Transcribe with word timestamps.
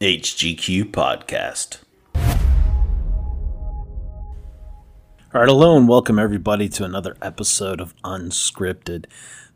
HGQ 0.00 0.92
Podcast. 0.92 1.80
All 5.34 5.42
right, 5.42 5.46
hello 5.46 5.76
and 5.76 5.86
welcome 5.86 6.18
everybody 6.18 6.70
to 6.70 6.84
another 6.84 7.18
episode 7.20 7.82
of 7.82 7.94
Unscripted. 8.02 9.04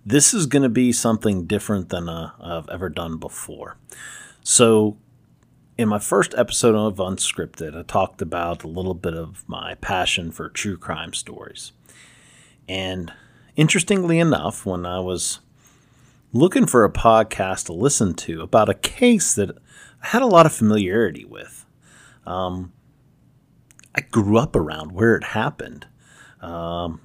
This 0.04 0.34
is 0.34 0.44
going 0.44 0.62
to 0.62 0.68
be 0.68 0.92
something 0.92 1.46
different 1.46 1.88
than 1.88 2.10
uh, 2.10 2.32
I've 2.38 2.68
ever 2.68 2.90
done 2.90 3.16
before. 3.16 3.78
So, 4.42 4.98
in 5.78 5.88
my 5.88 5.98
first 5.98 6.34
episode 6.36 6.74
of 6.74 6.96
Unscripted, 6.96 7.74
I 7.74 7.82
talked 7.82 8.20
about 8.20 8.64
a 8.64 8.68
little 8.68 8.92
bit 8.92 9.14
of 9.14 9.48
my 9.48 9.76
passion 9.76 10.30
for 10.30 10.50
true 10.50 10.76
crime 10.76 11.14
stories. 11.14 11.72
And 12.68 13.14
interestingly 13.56 14.18
enough, 14.18 14.66
when 14.66 14.84
I 14.84 15.00
was 15.00 15.40
looking 16.34 16.66
for 16.66 16.84
a 16.84 16.92
podcast 16.92 17.64
to 17.64 17.72
listen 17.72 18.12
to 18.12 18.42
about 18.42 18.68
a 18.68 18.74
case 18.74 19.34
that 19.36 19.56
had 20.06 20.22
a 20.22 20.26
lot 20.26 20.46
of 20.46 20.52
familiarity 20.52 21.24
with, 21.24 21.64
um, 22.26 22.72
I 23.94 24.00
grew 24.00 24.38
up 24.38 24.56
around 24.56 24.92
where 24.92 25.14
it 25.16 25.24
happened. 25.24 25.86
Um, 26.40 27.00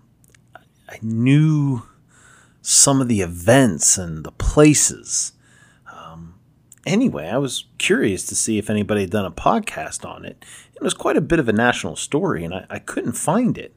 I 0.55 0.97
knew 1.01 1.83
some 2.61 2.99
of 2.99 3.07
the 3.07 3.21
events 3.21 3.97
and 3.97 4.23
the 4.23 4.31
places. 4.31 5.33
Um, 5.91 6.35
anyway, 6.85 7.27
I 7.27 7.38
was 7.38 7.65
curious 7.77 8.25
to 8.25 8.35
see 8.35 8.57
if 8.57 8.69
anybody 8.69 9.02
had 9.02 9.11
done 9.11 9.25
a 9.25 9.31
podcast 9.31 10.03
on 10.07 10.25
it. 10.25 10.43
It 10.75 10.81
was 10.81 10.93
quite 10.93 11.17
a 11.17 11.21
bit 11.21 11.39
of 11.39 11.47
a 11.47 11.53
national 11.53 11.95
story, 11.95 12.43
and 12.43 12.53
I, 12.53 12.66
I 12.69 12.79
couldn't 12.79 13.13
find 13.13 13.57
it. 13.57 13.75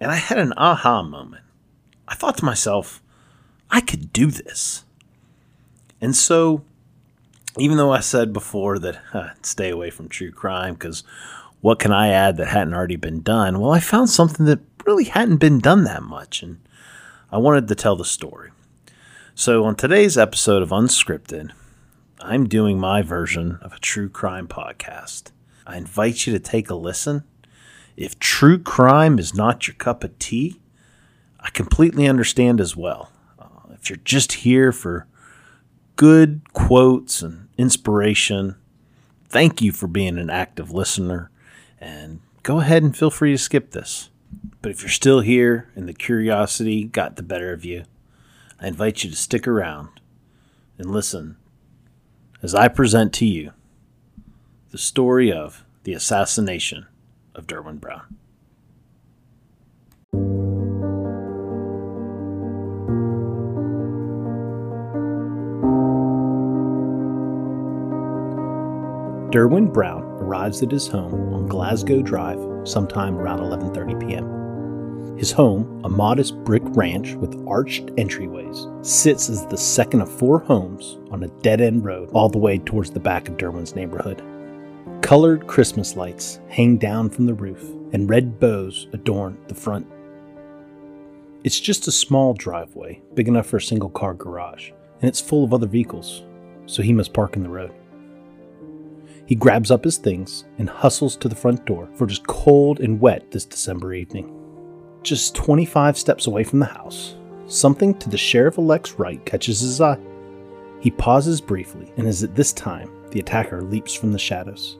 And 0.00 0.10
I 0.10 0.16
had 0.16 0.38
an 0.38 0.52
aha 0.56 1.02
moment. 1.02 1.44
I 2.08 2.14
thought 2.14 2.38
to 2.38 2.44
myself, 2.44 3.02
I 3.70 3.80
could 3.80 4.12
do 4.12 4.26
this. 4.30 4.84
And 6.00 6.16
so, 6.16 6.64
even 7.58 7.76
though 7.76 7.92
I 7.92 8.00
said 8.00 8.32
before 8.32 8.78
that 8.78 9.00
uh, 9.12 9.30
stay 9.42 9.70
away 9.70 9.90
from 9.90 10.08
true 10.08 10.32
crime 10.32 10.74
because 10.74 11.04
what 11.60 11.78
can 11.78 11.92
I 11.92 12.08
add 12.08 12.36
that 12.36 12.48
hadn't 12.48 12.74
already 12.74 12.96
been 12.96 13.22
done? 13.22 13.60
Well, 13.60 13.72
I 13.72 13.80
found 13.80 14.10
something 14.10 14.46
that 14.46 14.60
really 14.84 15.04
hadn't 15.04 15.36
been 15.36 15.60
done 15.60 15.84
that 15.84 16.02
much, 16.02 16.42
and 16.42 16.58
I 17.30 17.38
wanted 17.38 17.68
to 17.68 17.74
tell 17.74 17.94
the 17.94 18.04
story. 18.04 18.50
So, 19.34 19.64
on 19.64 19.76
today's 19.76 20.18
episode 20.18 20.62
of 20.62 20.70
Unscripted, 20.70 21.52
I'm 22.20 22.48
doing 22.48 22.78
my 22.78 23.00
version 23.00 23.58
of 23.62 23.72
a 23.72 23.78
true 23.78 24.08
crime 24.08 24.48
podcast. 24.48 25.30
I 25.66 25.76
invite 25.76 26.26
you 26.26 26.32
to 26.32 26.40
take 26.40 26.68
a 26.68 26.74
listen. 26.74 27.24
If 27.96 28.18
true 28.18 28.58
crime 28.58 29.18
is 29.18 29.34
not 29.34 29.68
your 29.68 29.74
cup 29.74 30.02
of 30.02 30.18
tea, 30.18 30.60
I 31.38 31.50
completely 31.50 32.08
understand 32.08 32.60
as 32.60 32.76
well. 32.76 33.10
Uh, 33.38 33.72
if 33.72 33.88
you're 33.88 33.98
just 34.04 34.32
here 34.32 34.72
for 34.72 35.06
good 36.02 36.40
quotes 36.52 37.22
and 37.22 37.48
inspiration, 37.56 38.56
thank 39.28 39.62
you 39.62 39.70
for 39.70 39.86
being 39.86 40.18
an 40.18 40.28
active 40.28 40.72
listener 40.72 41.30
and 41.80 42.18
go 42.42 42.58
ahead 42.58 42.82
and 42.82 42.96
feel 42.96 43.08
free 43.08 43.30
to 43.30 43.38
skip 43.38 43.70
this. 43.70 44.10
But 44.60 44.72
if 44.72 44.82
you're 44.82 44.90
still 44.90 45.20
here 45.20 45.68
and 45.76 45.88
the 45.88 45.92
curiosity 45.92 46.82
got 46.82 47.14
the 47.14 47.22
better 47.22 47.52
of 47.52 47.64
you, 47.64 47.84
I 48.60 48.66
invite 48.66 49.04
you 49.04 49.10
to 49.10 49.16
stick 49.16 49.46
around 49.46 50.00
and 50.76 50.90
listen 50.90 51.36
as 52.42 52.52
I 52.52 52.66
present 52.66 53.12
to 53.12 53.24
you 53.24 53.52
the 54.72 54.78
story 54.78 55.30
of 55.32 55.64
the 55.84 55.92
assassination 55.92 56.88
of 57.32 57.46
Derwin 57.46 57.78
Brown. 57.78 58.16
Derwin 69.32 69.72
Brown 69.72 70.02
arrives 70.20 70.62
at 70.62 70.70
his 70.70 70.86
home 70.86 71.32
on 71.32 71.46
Glasgow 71.46 72.02
Drive 72.02 72.38
sometime 72.68 73.16
around 73.16 73.40
11:30 73.40 74.06
p.m. 74.06 75.16
His 75.16 75.32
home, 75.32 75.80
a 75.84 75.88
modest 75.88 76.36
brick 76.44 76.62
ranch 76.76 77.14
with 77.14 77.42
arched 77.48 77.86
entryways, 77.96 78.84
sits 78.84 79.30
as 79.30 79.46
the 79.46 79.56
second 79.56 80.02
of 80.02 80.12
four 80.12 80.40
homes 80.40 80.98
on 81.10 81.22
a 81.22 81.28
dead-end 81.40 81.82
road 81.82 82.10
all 82.12 82.28
the 82.28 82.36
way 82.36 82.58
towards 82.58 82.90
the 82.90 83.00
back 83.00 83.26
of 83.26 83.38
Derwin's 83.38 83.74
neighborhood. 83.74 84.22
Colored 85.00 85.46
Christmas 85.46 85.96
lights 85.96 86.38
hang 86.48 86.76
down 86.76 87.08
from 87.08 87.24
the 87.24 87.32
roof, 87.32 87.62
and 87.94 88.10
red 88.10 88.38
bows 88.38 88.86
adorn 88.92 89.38
the 89.48 89.54
front. 89.54 89.86
It's 91.42 91.58
just 91.58 91.88
a 91.88 91.92
small 91.92 92.34
driveway, 92.34 93.00
big 93.14 93.28
enough 93.28 93.46
for 93.46 93.56
a 93.56 93.62
single 93.62 93.88
car 93.88 94.12
garage, 94.12 94.72
and 95.00 95.08
it's 95.08 95.22
full 95.22 95.42
of 95.42 95.54
other 95.54 95.66
vehicles, 95.66 96.22
so 96.66 96.82
he 96.82 96.92
must 96.92 97.14
park 97.14 97.34
in 97.34 97.42
the 97.42 97.48
road. 97.48 97.72
He 99.26 99.34
grabs 99.34 99.70
up 99.70 99.84
his 99.84 99.96
things 99.96 100.44
and 100.58 100.68
hustles 100.68 101.16
to 101.16 101.28
the 101.28 101.34
front 101.34 101.64
door, 101.64 101.88
for 101.94 102.04
it 102.04 102.12
is 102.12 102.20
cold 102.26 102.80
and 102.80 103.00
wet 103.00 103.30
this 103.30 103.44
December 103.44 103.94
evening. 103.94 104.38
Just 105.02 105.34
25 105.34 105.96
steps 105.96 106.26
away 106.26 106.44
from 106.44 106.58
the 106.58 106.66
house, 106.66 107.16
something 107.46 107.98
to 107.98 108.08
the 108.08 108.18
sheriff 108.18 108.58
elect's 108.58 108.98
right 108.98 109.24
catches 109.24 109.60
his 109.60 109.80
eye. 109.80 109.98
He 110.80 110.90
pauses 110.90 111.40
briefly, 111.40 111.92
and 111.96 112.06
is 112.06 112.22
at 112.22 112.34
this 112.34 112.52
time 112.52 112.90
the 113.10 113.20
attacker 113.20 113.62
leaps 113.62 113.94
from 113.94 114.12
the 114.12 114.18
shadows. 114.18 114.78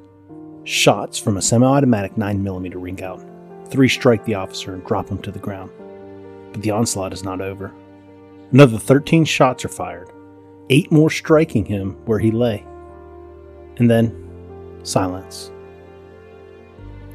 Shots 0.64 1.18
from 1.18 1.36
a 1.36 1.42
semi 1.42 1.66
automatic 1.66 2.14
9mm 2.14 2.72
ring 2.76 3.02
out. 3.02 3.24
Three 3.68 3.88
strike 3.88 4.24
the 4.24 4.34
officer 4.34 4.74
and 4.74 4.84
drop 4.84 5.08
him 5.08 5.18
to 5.22 5.30
the 5.30 5.38
ground. 5.38 5.70
But 6.52 6.62
the 6.62 6.70
onslaught 6.70 7.12
is 7.12 7.24
not 7.24 7.40
over. 7.40 7.72
Another 8.52 8.78
13 8.78 9.24
shots 9.24 9.64
are 9.64 9.68
fired, 9.68 10.10
eight 10.70 10.92
more 10.92 11.10
striking 11.10 11.64
him 11.64 11.92
where 12.04 12.18
he 12.18 12.30
lay. 12.30 12.64
And 13.78 13.90
then 13.90 14.21
silence. 14.82 15.50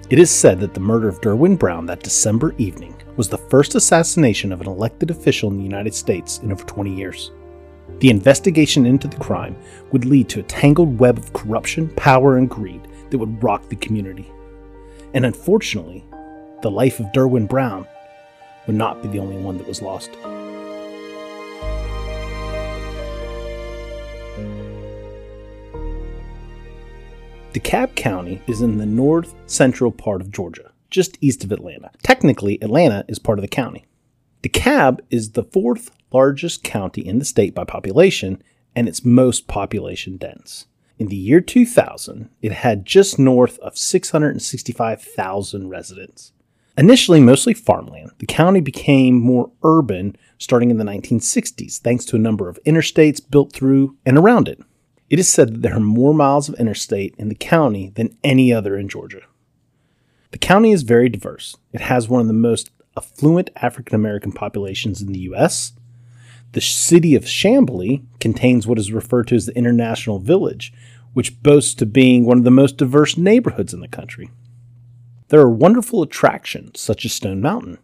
It 0.09 0.19
is 0.19 0.31
said 0.31 0.59
that 0.61 0.73
the 0.73 0.79
murder 0.79 1.09
of 1.09 1.19
Derwin 1.19 1.59
Brown 1.59 1.85
that 1.87 2.03
December 2.03 2.55
evening 2.57 2.95
was 3.17 3.27
the 3.27 3.37
first 3.37 3.75
assassination 3.75 4.51
of 4.51 4.61
an 4.61 4.67
elected 4.67 5.11
official 5.11 5.49
in 5.49 5.57
the 5.57 5.63
United 5.63 5.93
States 5.93 6.37
in 6.39 6.51
over 6.51 6.63
20 6.63 6.95
years. 6.95 7.31
The 7.99 8.09
investigation 8.09 8.85
into 8.85 9.07
the 9.07 9.17
crime 9.17 9.57
would 9.91 10.05
lead 10.05 10.29
to 10.29 10.39
a 10.39 10.43
tangled 10.43 10.99
web 10.99 11.17
of 11.17 11.33
corruption, 11.33 11.89
power, 11.95 12.37
and 12.37 12.49
greed 12.49 12.87
that 13.09 13.17
would 13.17 13.43
rock 13.43 13.67
the 13.67 13.75
community. 13.75 14.31
And 15.13 15.25
unfortunately, 15.25 16.05
the 16.61 16.71
life 16.71 16.99
of 16.99 17.07
Derwin 17.07 17.47
Brown 17.47 17.87
would 18.65 18.75
not 18.75 19.01
be 19.01 19.09
the 19.09 19.19
only 19.19 19.37
one 19.37 19.57
that 19.57 19.67
was 19.67 19.81
lost. 19.81 20.11
DeKalb 27.57 27.95
County 27.95 28.39
is 28.45 28.61
in 28.61 28.77
the 28.77 28.85
north 28.85 29.33
central 29.47 29.91
part 29.91 30.21
of 30.21 30.29
Georgia, 30.29 30.71
just 30.91 31.17
east 31.21 31.43
of 31.43 31.51
Atlanta. 31.51 31.89
Technically, 32.03 32.61
Atlanta 32.61 33.03
is 33.07 33.17
part 33.17 33.39
of 33.39 33.41
the 33.41 33.47
county. 33.47 33.87
DeKalb 34.43 34.99
is 35.09 35.31
the 35.31 35.41
fourth 35.41 35.89
largest 36.11 36.63
county 36.63 37.01
in 37.01 37.17
the 37.17 37.25
state 37.25 37.55
by 37.55 37.63
population, 37.63 38.43
and 38.75 38.87
it's 38.87 39.03
most 39.03 39.47
population 39.47 40.17
dense. 40.17 40.67
In 40.99 41.07
the 41.07 41.15
year 41.15 41.41
2000, 41.41 42.29
it 42.43 42.51
had 42.51 42.85
just 42.85 43.17
north 43.17 43.57
of 43.57 43.75
665,000 43.75 45.67
residents. 45.67 46.33
Initially 46.77 47.19
mostly 47.19 47.55
farmland, 47.55 48.11
the 48.19 48.27
county 48.27 48.61
became 48.61 49.15
more 49.15 49.49
urban 49.63 50.15
starting 50.37 50.69
in 50.69 50.77
the 50.77 50.85
1960s 50.85 51.79
thanks 51.79 52.05
to 52.05 52.17
a 52.17 52.19
number 52.19 52.49
of 52.49 52.59
interstates 52.67 53.19
built 53.27 53.51
through 53.51 53.97
and 54.05 54.15
around 54.15 54.47
it. 54.47 54.59
It 55.09 55.19
is 55.19 55.29
said 55.29 55.53
that 55.53 55.61
there 55.61 55.75
are 55.75 55.79
more 55.79 56.13
miles 56.13 56.49
of 56.49 56.55
interstate 56.55 57.15
in 57.17 57.29
the 57.29 57.35
county 57.35 57.91
than 57.95 58.17
any 58.23 58.51
other 58.51 58.77
in 58.77 58.89
Georgia. 58.89 59.21
The 60.31 60.37
county 60.37 60.71
is 60.71 60.83
very 60.83 61.07
diverse. 61.07 61.55
It 61.71 61.81
has 61.81 62.09
one 62.09 62.19
of 62.19 62.27
the 62.27 62.33
most 62.33 62.71
affluent 62.97 63.49
African 63.55 63.95
American 63.95 64.33
populations 64.33 65.01
in 65.01 65.13
the 65.13 65.19
U.S. 65.19 65.73
The 66.51 66.61
city 66.61 67.15
of 67.15 67.23
Chamblee 67.23 68.03
contains 68.19 68.67
what 68.67 68.79
is 68.79 68.91
referred 68.91 69.27
to 69.29 69.35
as 69.35 69.45
the 69.45 69.57
International 69.57 70.19
Village, 70.19 70.73
which 71.13 71.41
boasts 71.41 71.73
to 71.75 71.85
being 71.85 72.25
one 72.25 72.37
of 72.37 72.43
the 72.43 72.51
most 72.51 72.77
diverse 72.77 73.17
neighborhoods 73.17 73.73
in 73.73 73.79
the 73.79 73.87
country. 73.87 74.29
There 75.29 75.39
are 75.39 75.49
wonderful 75.49 76.01
attractions 76.01 76.79
such 76.79 77.05
as 77.05 77.13
Stone 77.13 77.41
Mountain, 77.41 77.79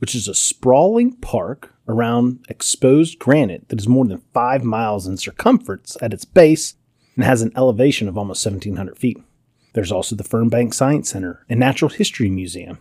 which 0.00 0.14
is 0.14 0.26
a 0.26 0.34
sprawling 0.34 1.12
park 1.12 1.74
around 1.86 2.44
exposed 2.48 3.18
granite 3.18 3.68
that 3.68 3.78
is 3.78 3.86
more 3.86 4.04
than 4.04 4.22
five 4.32 4.64
miles 4.64 5.06
in 5.06 5.16
circumference 5.16 5.96
at 6.00 6.12
its 6.12 6.24
base 6.24 6.74
and 7.14 7.24
has 7.24 7.42
an 7.42 7.52
elevation 7.56 8.08
of 8.08 8.16
almost 8.16 8.44
1,700 8.44 8.96
feet. 8.96 9.18
There's 9.74 9.92
also 9.92 10.16
the 10.16 10.24
Fernbank 10.24 10.74
Science 10.74 11.10
Center 11.10 11.44
and 11.48 11.60
Natural 11.60 11.90
History 11.90 12.30
Museum. 12.30 12.78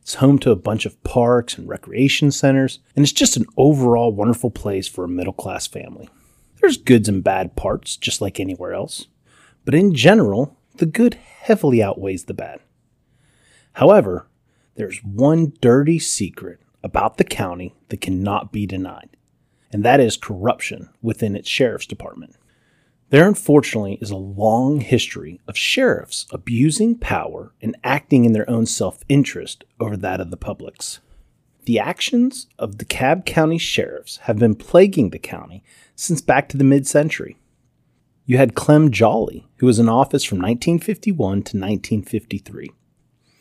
It's 0.00 0.14
home 0.14 0.38
to 0.40 0.50
a 0.50 0.56
bunch 0.56 0.86
of 0.86 1.02
parks 1.04 1.58
and 1.58 1.68
recreation 1.68 2.30
centers, 2.30 2.78
and 2.94 3.04
it's 3.04 3.12
just 3.12 3.36
an 3.36 3.46
overall 3.56 4.12
wonderful 4.12 4.50
place 4.50 4.88
for 4.88 5.04
a 5.04 5.08
middle 5.08 5.32
class 5.32 5.66
family. 5.66 6.08
There's 6.60 6.76
goods 6.76 7.08
and 7.08 7.22
bad 7.22 7.54
parts, 7.54 7.96
just 7.96 8.20
like 8.20 8.40
anywhere 8.40 8.72
else, 8.72 9.06
but 9.64 9.74
in 9.74 9.94
general, 9.94 10.56
the 10.76 10.86
good 10.86 11.14
heavily 11.14 11.82
outweighs 11.82 12.24
the 12.24 12.34
bad. 12.34 12.60
However, 13.74 14.26
there's 14.76 15.02
one 15.02 15.52
dirty 15.60 15.98
secret 15.98 16.60
about 16.84 17.16
the 17.16 17.24
county 17.24 17.74
that 17.88 18.00
cannot 18.00 18.52
be 18.52 18.66
denied, 18.66 19.16
and 19.72 19.84
that 19.84 20.00
is 20.00 20.16
corruption 20.16 20.90
within 21.02 21.34
its 21.34 21.48
sheriff's 21.48 21.86
department. 21.86 22.36
There 23.10 23.26
unfortunately 23.26 23.98
is 24.00 24.10
a 24.10 24.16
long 24.16 24.80
history 24.80 25.40
of 25.46 25.56
sheriffs 25.56 26.26
abusing 26.30 26.98
power 26.98 27.52
and 27.62 27.76
acting 27.84 28.24
in 28.24 28.32
their 28.32 28.48
own 28.50 28.66
self 28.66 29.00
interest 29.08 29.64
over 29.78 29.96
that 29.96 30.20
of 30.20 30.30
the 30.30 30.36
public's. 30.36 31.00
The 31.64 31.78
actions 31.78 32.46
of 32.58 32.78
the 32.78 32.84
DeKalb 32.84 33.24
County 33.24 33.58
sheriffs 33.58 34.18
have 34.18 34.38
been 34.38 34.54
plaguing 34.54 35.10
the 35.10 35.18
county 35.18 35.64
since 35.94 36.20
back 36.20 36.48
to 36.50 36.56
the 36.56 36.64
mid 36.64 36.86
century. 36.86 37.38
You 38.24 38.38
had 38.38 38.54
Clem 38.54 38.90
Jolly, 38.90 39.48
who 39.56 39.66
was 39.66 39.78
in 39.78 39.88
office 39.88 40.24
from 40.24 40.38
1951 40.38 41.16
to 41.16 41.32
1953. 41.34 42.70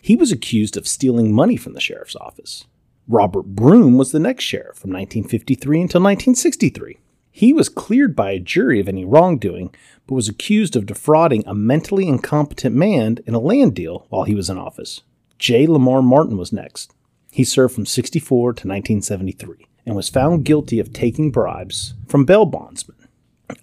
He 0.06 0.16
was 0.16 0.32
accused 0.32 0.78
of 0.78 0.88
stealing 0.88 1.34
money 1.34 1.58
from 1.58 1.74
the 1.74 1.82
sheriff's 1.82 2.16
office. 2.18 2.66
Robert 3.08 3.42
Broom 3.42 3.98
was 3.98 4.12
the 4.12 4.20
next 4.20 4.44
sheriff 4.44 4.78
from 4.78 4.92
1953 4.92 5.82
until 5.82 6.00
1963. 6.00 7.00
He 7.32 7.52
was 7.52 7.70
cleared 7.70 8.16
by 8.16 8.30
a 8.30 8.40
jury 8.40 8.80
of 8.80 8.88
any 8.88 9.04
wrongdoing, 9.04 9.74
but 10.06 10.14
was 10.14 10.30
accused 10.30 10.76
of 10.76 10.86
defrauding 10.86 11.44
a 11.48 11.56
mentally 11.56 12.08
incompetent 12.08 12.76
man 12.76 13.18
in 13.26 13.34
a 13.34 13.40
land 13.40 13.74
deal 13.74 14.06
while 14.10 14.26
he 14.26 14.36
was 14.36 14.48
in 14.48 14.60
office. 14.60 15.02
J. 15.40 15.66
Lamar 15.66 16.04
Martin 16.04 16.38
was 16.38 16.54
next. 16.54 16.94
He 17.32 17.44
served 17.44 17.74
from 17.74 17.88
64 17.88 18.54
to 18.54 18.68
1973 18.68 19.66
and 19.88 19.96
was 19.96 20.08
found 20.08 20.46
guilty 20.46 20.78
of 20.78 20.94
taking 20.94 21.32
bribes 21.32 21.96
from 22.08 22.26
bail 22.26 22.46
bondsmen. 22.46 23.05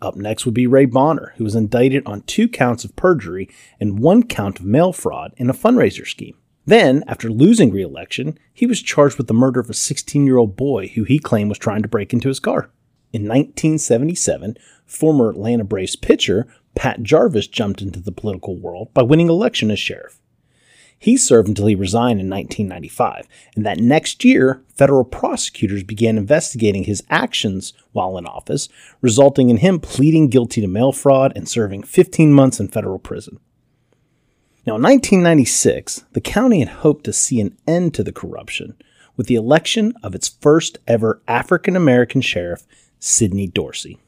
Up 0.00 0.16
next 0.16 0.44
would 0.44 0.54
be 0.54 0.66
Ray 0.66 0.84
Bonner, 0.84 1.34
who 1.36 1.44
was 1.44 1.54
indicted 1.54 2.02
on 2.06 2.22
two 2.22 2.48
counts 2.48 2.84
of 2.84 2.96
perjury 2.96 3.48
and 3.80 3.98
one 3.98 4.22
count 4.22 4.60
of 4.60 4.64
mail 4.64 4.92
fraud 4.92 5.32
in 5.36 5.50
a 5.50 5.54
fundraiser 5.54 6.06
scheme. 6.06 6.36
Then, 6.64 7.02
after 7.08 7.30
losing 7.30 7.70
re 7.72 7.82
election, 7.82 8.38
he 8.52 8.66
was 8.66 8.82
charged 8.82 9.18
with 9.18 9.26
the 9.26 9.34
murder 9.34 9.60
of 9.60 9.68
a 9.68 9.74
16 9.74 10.24
year 10.24 10.36
old 10.36 10.56
boy 10.56 10.88
who 10.88 11.04
he 11.04 11.18
claimed 11.18 11.48
was 11.48 11.58
trying 11.58 11.82
to 11.82 11.88
break 11.88 12.12
into 12.12 12.28
his 12.28 12.40
car. 12.40 12.70
In 13.12 13.22
1977, 13.22 14.56
former 14.86 15.30
Atlanta 15.30 15.64
Braves 15.64 15.96
pitcher 15.96 16.46
Pat 16.74 17.02
Jarvis 17.02 17.46
jumped 17.46 17.82
into 17.82 18.00
the 18.00 18.12
political 18.12 18.56
world 18.56 18.94
by 18.94 19.02
winning 19.02 19.28
election 19.28 19.70
as 19.70 19.78
sheriff. 19.78 20.21
He 21.02 21.16
served 21.16 21.48
until 21.48 21.66
he 21.66 21.74
resigned 21.74 22.20
in 22.20 22.30
1995, 22.30 23.26
and 23.56 23.66
that 23.66 23.80
next 23.80 24.24
year, 24.24 24.62
federal 24.68 25.02
prosecutors 25.02 25.82
began 25.82 26.16
investigating 26.16 26.84
his 26.84 27.02
actions 27.10 27.72
while 27.90 28.16
in 28.16 28.24
office, 28.24 28.68
resulting 29.00 29.50
in 29.50 29.56
him 29.56 29.80
pleading 29.80 30.28
guilty 30.28 30.60
to 30.60 30.68
mail 30.68 30.92
fraud 30.92 31.32
and 31.34 31.48
serving 31.48 31.82
15 31.82 32.32
months 32.32 32.60
in 32.60 32.68
federal 32.68 33.00
prison. 33.00 33.40
Now, 34.64 34.76
in 34.76 34.82
1996, 34.82 36.04
the 36.12 36.20
county 36.20 36.60
had 36.60 36.68
hoped 36.68 37.02
to 37.06 37.12
see 37.12 37.40
an 37.40 37.58
end 37.66 37.94
to 37.94 38.04
the 38.04 38.12
corruption 38.12 38.76
with 39.16 39.26
the 39.26 39.34
election 39.34 39.94
of 40.04 40.14
its 40.14 40.28
first 40.28 40.78
ever 40.86 41.20
African 41.26 41.74
American 41.74 42.20
sheriff 42.20 42.64
Sidney 43.00 43.48
Dorsey. 43.48 43.98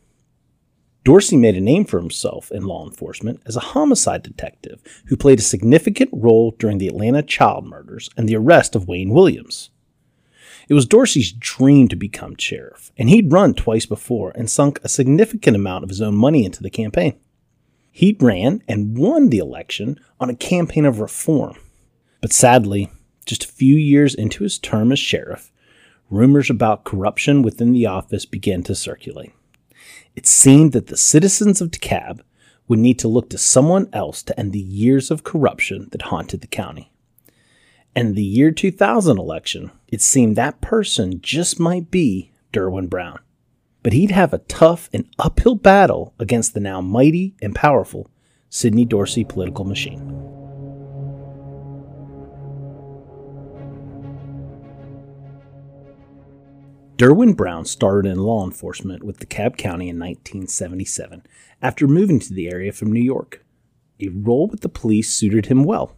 Dorsey 1.04 1.36
made 1.36 1.54
a 1.54 1.60
name 1.60 1.84
for 1.84 2.00
himself 2.00 2.50
in 2.50 2.64
law 2.64 2.86
enforcement 2.86 3.42
as 3.44 3.56
a 3.56 3.60
homicide 3.60 4.22
detective 4.22 4.80
who 5.06 5.18
played 5.18 5.38
a 5.38 5.42
significant 5.42 6.08
role 6.14 6.52
during 6.58 6.78
the 6.78 6.88
Atlanta 6.88 7.22
child 7.22 7.66
murders 7.66 8.08
and 8.16 8.26
the 8.26 8.36
arrest 8.36 8.74
of 8.74 8.88
Wayne 8.88 9.10
Williams. 9.10 9.68
It 10.66 10.72
was 10.72 10.86
Dorsey's 10.86 11.30
dream 11.30 11.88
to 11.88 11.96
become 11.96 12.36
sheriff, 12.38 12.90
and 12.96 13.10
he'd 13.10 13.30
run 13.30 13.52
twice 13.52 13.84
before 13.84 14.32
and 14.34 14.50
sunk 14.50 14.80
a 14.82 14.88
significant 14.88 15.54
amount 15.54 15.84
of 15.84 15.90
his 15.90 16.00
own 16.00 16.14
money 16.14 16.46
into 16.46 16.62
the 16.62 16.70
campaign. 16.70 17.18
He 17.92 18.16
ran 18.18 18.62
and 18.66 18.96
won 18.96 19.28
the 19.28 19.38
election 19.38 20.00
on 20.18 20.30
a 20.30 20.34
campaign 20.34 20.86
of 20.86 21.00
reform. 21.00 21.56
But 22.22 22.32
sadly, 22.32 22.90
just 23.26 23.44
a 23.44 23.48
few 23.48 23.76
years 23.76 24.14
into 24.14 24.42
his 24.42 24.58
term 24.58 24.90
as 24.90 24.98
sheriff, 24.98 25.52
rumors 26.08 26.48
about 26.48 26.84
corruption 26.84 27.42
within 27.42 27.72
the 27.72 27.84
office 27.84 28.24
began 28.24 28.62
to 28.62 28.74
circulate. 28.74 29.32
It 30.14 30.26
seemed 30.26 30.72
that 30.72 30.86
the 30.86 30.96
citizens 30.96 31.60
of 31.60 31.70
DeKalb 31.70 32.20
would 32.68 32.78
need 32.78 32.98
to 33.00 33.08
look 33.08 33.30
to 33.30 33.38
someone 33.38 33.88
else 33.92 34.22
to 34.22 34.38
end 34.38 34.52
the 34.52 34.58
years 34.58 35.10
of 35.10 35.24
corruption 35.24 35.88
that 35.92 36.02
haunted 36.02 36.40
the 36.40 36.46
county. 36.46 36.92
And 37.94 38.14
the 38.14 38.24
year 38.24 38.50
2000 38.50 39.18
election, 39.18 39.70
it 39.88 40.00
seemed 40.00 40.36
that 40.36 40.60
person 40.60 41.20
just 41.20 41.60
might 41.60 41.90
be 41.90 42.32
Derwin 42.52 42.88
Brown. 42.88 43.18
But 43.82 43.92
he'd 43.92 44.10
have 44.10 44.32
a 44.32 44.38
tough 44.38 44.88
and 44.92 45.08
uphill 45.18 45.56
battle 45.56 46.14
against 46.18 46.54
the 46.54 46.60
now 46.60 46.80
mighty 46.80 47.34
and 47.42 47.54
powerful 47.54 48.10
Sidney 48.48 48.84
Dorsey 48.84 49.24
political 49.24 49.64
machine. 49.64 50.43
Derwin 56.96 57.36
Brown 57.36 57.64
started 57.64 58.08
in 58.08 58.18
law 58.18 58.44
enforcement 58.44 59.02
with 59.02 59.18
DeKalb 59.18 59.56
County 59.56 59.88
in 59.88 59.98
1977 59.98 61.24
after 61.60 61.88
moving 61.88 62.20
to 62.20 62.32
the 62.32 62.48
area 62.48 62.70
from 62.70 62.92
New 62.92 63.02
York. 63.02 63.44
A 63.98 64.10
role 64.10 64.46
with 64.46 64.60
the 64.60 64.68
police 64.68 65.12
suited 65.12 65.46
him 65.46 65.64
well. 65.64 65.96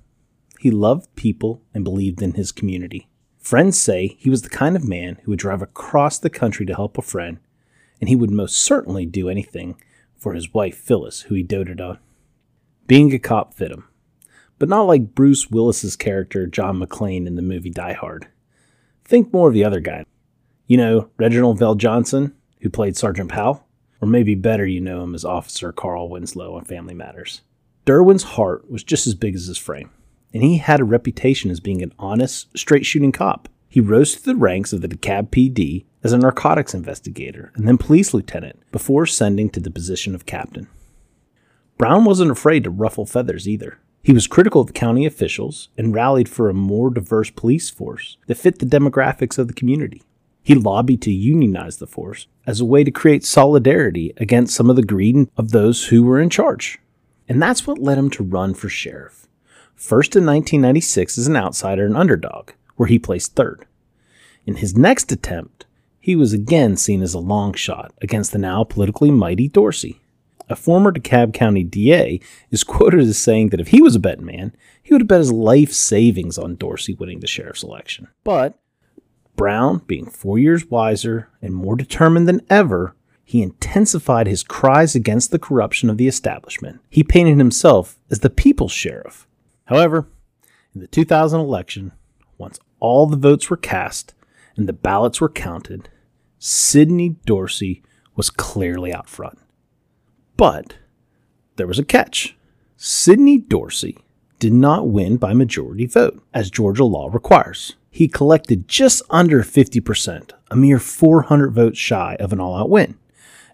He 0.58 0.70
loved 0.70 1.14
people 1.14 1.60
and 1.74 1.84
believed 1.84 2.22
in 2.22 2.32
his 2.32 2.50
community. 2.50 3.08
Friends 3.38 3.78
say 3.78 4.16
he 4.18 4.30
was 4.30 4.40
the 4.40 4.48
kind 4.48 4.74
of 4.74 4.88
man 4.88 5.18
who 5.22 5.32
would 5.32 5.38
drive 5.38 5.60
across 5.60 6.18
the 6.18 6.30
country 6.30 6.64
to 6.64 6.74
help 6.74 6.96
a 6.96 7.02
friend, 7.02 7.40
and 8.00 8.08
he 8.08 8.16
would 8.16 8.30
most 8.30 8.56
certainly 8.56 9.04
do 9.04 9.28
anything 9.28 9.78
for 10.16 10.32
his 10.32 10.54
wife 10.54 10.78
Phyllis, 10.78 11.22
who 11.22 11.34
he 11.34 11.42
doted 11.42 11.78
on. 11.78 11.98
Being 12.86 13.12
a 13.12 13.18
cop 13.18 13.52
fit 13.52 13.70
him, 13.70 13.86
but 14.58 14.70
not 14.70 14.84
like 14.84 15.14
Bruce 15.14 15.50
Willis's 15.50 15.94
character 15.94 16.46
John 16.46 16.80
McClane 16.80 17.26
in 17.26 17.34
the 17.34 17.42
movie 17.42 17.68
Die 17.68 17.92
Hard. 17.92 18.28
Think 19.04 19.30
more 19.30 19.48
of 19.48 19.54
the 19.54 19.64
other 19.64 19.80
guy. 19.80 20.06
You 20.68 20.76
know 20.76 21.10
Reginald 21.16 21.60
VelJohnson, 21.60 22.32
who 22.60 22.70
played 22.70 22.96
Sergeant 22.96 23.30
Powell? 23.30 23.64
Or 24.00 24.08
maybe 24.08 24.34
better, 24.34 24.66
you 24.66 24.80
know 24.80 25.02
him 25.02 25.14
as 25.14 25.24
Officer 25.24 25.72
Carl 25.72 26.08
Winslow 26.08 26.56
on 26.56 26.64
Family 26.64 26.92
Matters. 26.92 27.42
Derwin's 27.86 28.24
heart 28.24 28.68
was 28.68 28.82
just 28.82 29.06
as 29.06 29.14
big 29.14 29.36
as 29.36 29.46
his 29.46 29.58
frame, 29.58 29.90
and 30.34 30.42
he 30.42 30.58
had 30.58 30.80
a 30.80 30.84
reputation 30.84 31.52
as 31.52 31.60
being 31.60 31.82
an 31.82 31.94
honest, 32.00 32.48
straight 32.58 32.84
shooting 32.84 33.12
cop. 33.12 33.48
He 33.68 33.80
rose 33.80 34.16
to 34.16 34.24
the 34.24 34.34
ranks 34.34 34.72
of 34.72 34.80
the 34.80 34.88
DeKalb 34.88 35.30
PD 35.30 35.84
as 36.02 36.12
a 36.12 36.18
narcotics 36.18 36.74
investigator 36.74 37.52
and 37.54 37.68
then 37.68 37.78
police 37.78 38.12
lieutenant 38.12 38.60
before 38.72 39.04
ascending 39.04 39.50
to 39.50 39.60
the 39.60 39.70
position 39.70 40.16
of 40.16 40.26
captain. 40.26 40.66
Brown 41.78 42.04
wasn't 42.04 42.32
afraid 42.32 42.64
to 42.64 42.70
ruffle 42.70 43.06
feathers 43.06 43.48
either. 43.48 43.78
He 44.02 44.12
was 44.12 44.26
critical 44.26 44.62
of 44.62 44.74
county 44.74 45.06
officials 45.06 45.68
and 45.78 45.94
rallied 45.94 46.28
for 46.28 46.48
a 46.48 46.54
more 46.54 46.90
diverse 46.90 47.30
police 47.30 47.70
force 47.70 48.16
that 48.26 48.36
fit 48.36 48.58
the 48.58 48.66
demographics 48.66 49.38
of 49.38 49.46
the 49.46 49.54
community. 49.54 50.02
He 50.46 50.54
lobbied 50.54 51.02
to 51.02 51.10
unionize 51.10 51.78
the 51.78 51.88
force 51.88 52.28
as 52.46 52.60
a 52.60 52.64
way 52.64 52.84
to 52.84 52.92
create 52.92 53.24
solidarity 53.24 54.12
against 54.18 54.54
some 54.54 54.70
of 54.70 54.76
the 54.76 54.84
greed 54.84 55.28
of 55.36 55.50
those 55.50 55.86
who 55.86 56.04
were 56.04 56.20
in 56.20 56.30
charge. 56.30 56.78
And 57.28 57.42
that's 57.42 57.66
what 57.66 57.80
led 57.80 57.98
him 57.98 58.10
to 58.10 58.22
run 58.22 58.54
for 58.54 58.68
sheriff. 58.68 59.26
First 59.74 60.14
in 60.14 60.24
1996 60.24 61.18
as 61.18 61.26
an 61.26 61.34
outsider 61.34 61.84
and 61.84 61.96
underdog, 61.96 62.52
where 62.76 62.86
he 62.86 62.96
placed 62.96 63.34
third. 63.34 63.66
In 64.46 64.54
his 64.54 64.76
next 64.76 65.10
attempt, 65.10 65.66
he 65.98 66.14
was 66.14 66.32
again 66.32 66.76
seen 66.76 67.02
as 67.02 67.12
a 67.12 67.18
long 67.18 67.52
shot 67.52 67.92
against 68.00 68.30
the 68.30 68.38
now 68.38 68.62
politically 68.62 69.10
mighty 69.10 69.48
Dorsey. 69.48 69.98
A 70.48 70.54
former 70.54 70.92
DeKalb 70.92 71.34
County 71.34 71.64
DA 71.64 72.20
is 72.52 72.62
quoted 72.62 73.00
as 73.00 73.18
saying 73.18 73.48
that 73.48 73.60
if 73.60 73.68
he 73.68 73.82
was 73.82 73.96
a 73.96 73.98
betting 73.98 74.26
man, 74.26 74.54
he 74.80 74.94
would 74.94 75.00
have 75.00 75.08
bet 75.08 75.18
his 75.18 75.32
life 75.32 75.72
savings 75.72 76.38
on 76.38 76.54
Dorsey 76.54 76.94
winning 76.94 77.18
the 77.18 77.26
sheriff's 77.26 77.64
election. 77.64 78.06
But 78.22 78.56
Brown, 79.36 79.78
being 79.86 80.06
four 80.06 80.38
years 80.38 80.66
wiser 80.66 81.28
and 81.40 81.54
more 81.54 81.76
determined 81.76 82.26
than 82.26 82.44
ever, 82.50 82.94
he 83.24 83.42
intensified 83.42 84.26
his 84.26 84.42
cries 84.42 84.94
against 84.94 85.30
the 85.30 85.38
corruption 85.38 85.90
of 85.90 85.98
the 85.98 86.08
establishment. 86.08 86.80
He 86.88 87.02
painted 87.02 87.38
himself 87.38 87.98
as 88.10 88.20
the 88.20 88.30
people's 88.30 88.72
sheriff. 88.72 89.26
However, 89.66 90.08
in 90.74 90.80
the 90.80 90.86
2000 90.86 91.38
election, 91.40 91.92
once 92.38 92.58
all 92.80 93.06
the 93.06 93.16
votes 93.16 93.50
were 93.50 93.56
cast 93.56 94.14
and 94.56 94.68
the 94.68 94.72
ballots 94.72 95.20
were 95.20 95.28
counted, 95.28 95.88
Sidney 96.38 97.16
Dorsey 97.24 97.82
was 98.14 98.30
clearly 98.30 98.92
out 98.94 99.08
front. 99.08 99.38
But 100.36 100.76
there 101.56 101.66
was 101.66 101.78
a 101.78 101.84
catch. 101.84 102.36
Sidney 102.76 103.38
Dorsey 103.38 103.98
did 104.38 104.52
not 104.52 104.88
win 104.88 105.16
by 105.16 105.32
majority 105.32 105.86
vote, 105.86 106.22
as 106.34 106.50
Georgia 106.50 106.84
law 106.84 107.08
requires 107.12 107.74
he 107.96 108.08
collected 108.08 108.68
just 108.68 109.00
under 109.08 109.42
50%, 109.42 110.32
a 110.50 110.54
mere 110.54 110.78
400 110.78 111.50
votes 111.54 111.78
shy 111.78 112.14
of 112.20 112.30
an 112.30 112.38
all 112.38 112.54
out 112.54 112.68
win. 112.68 112.98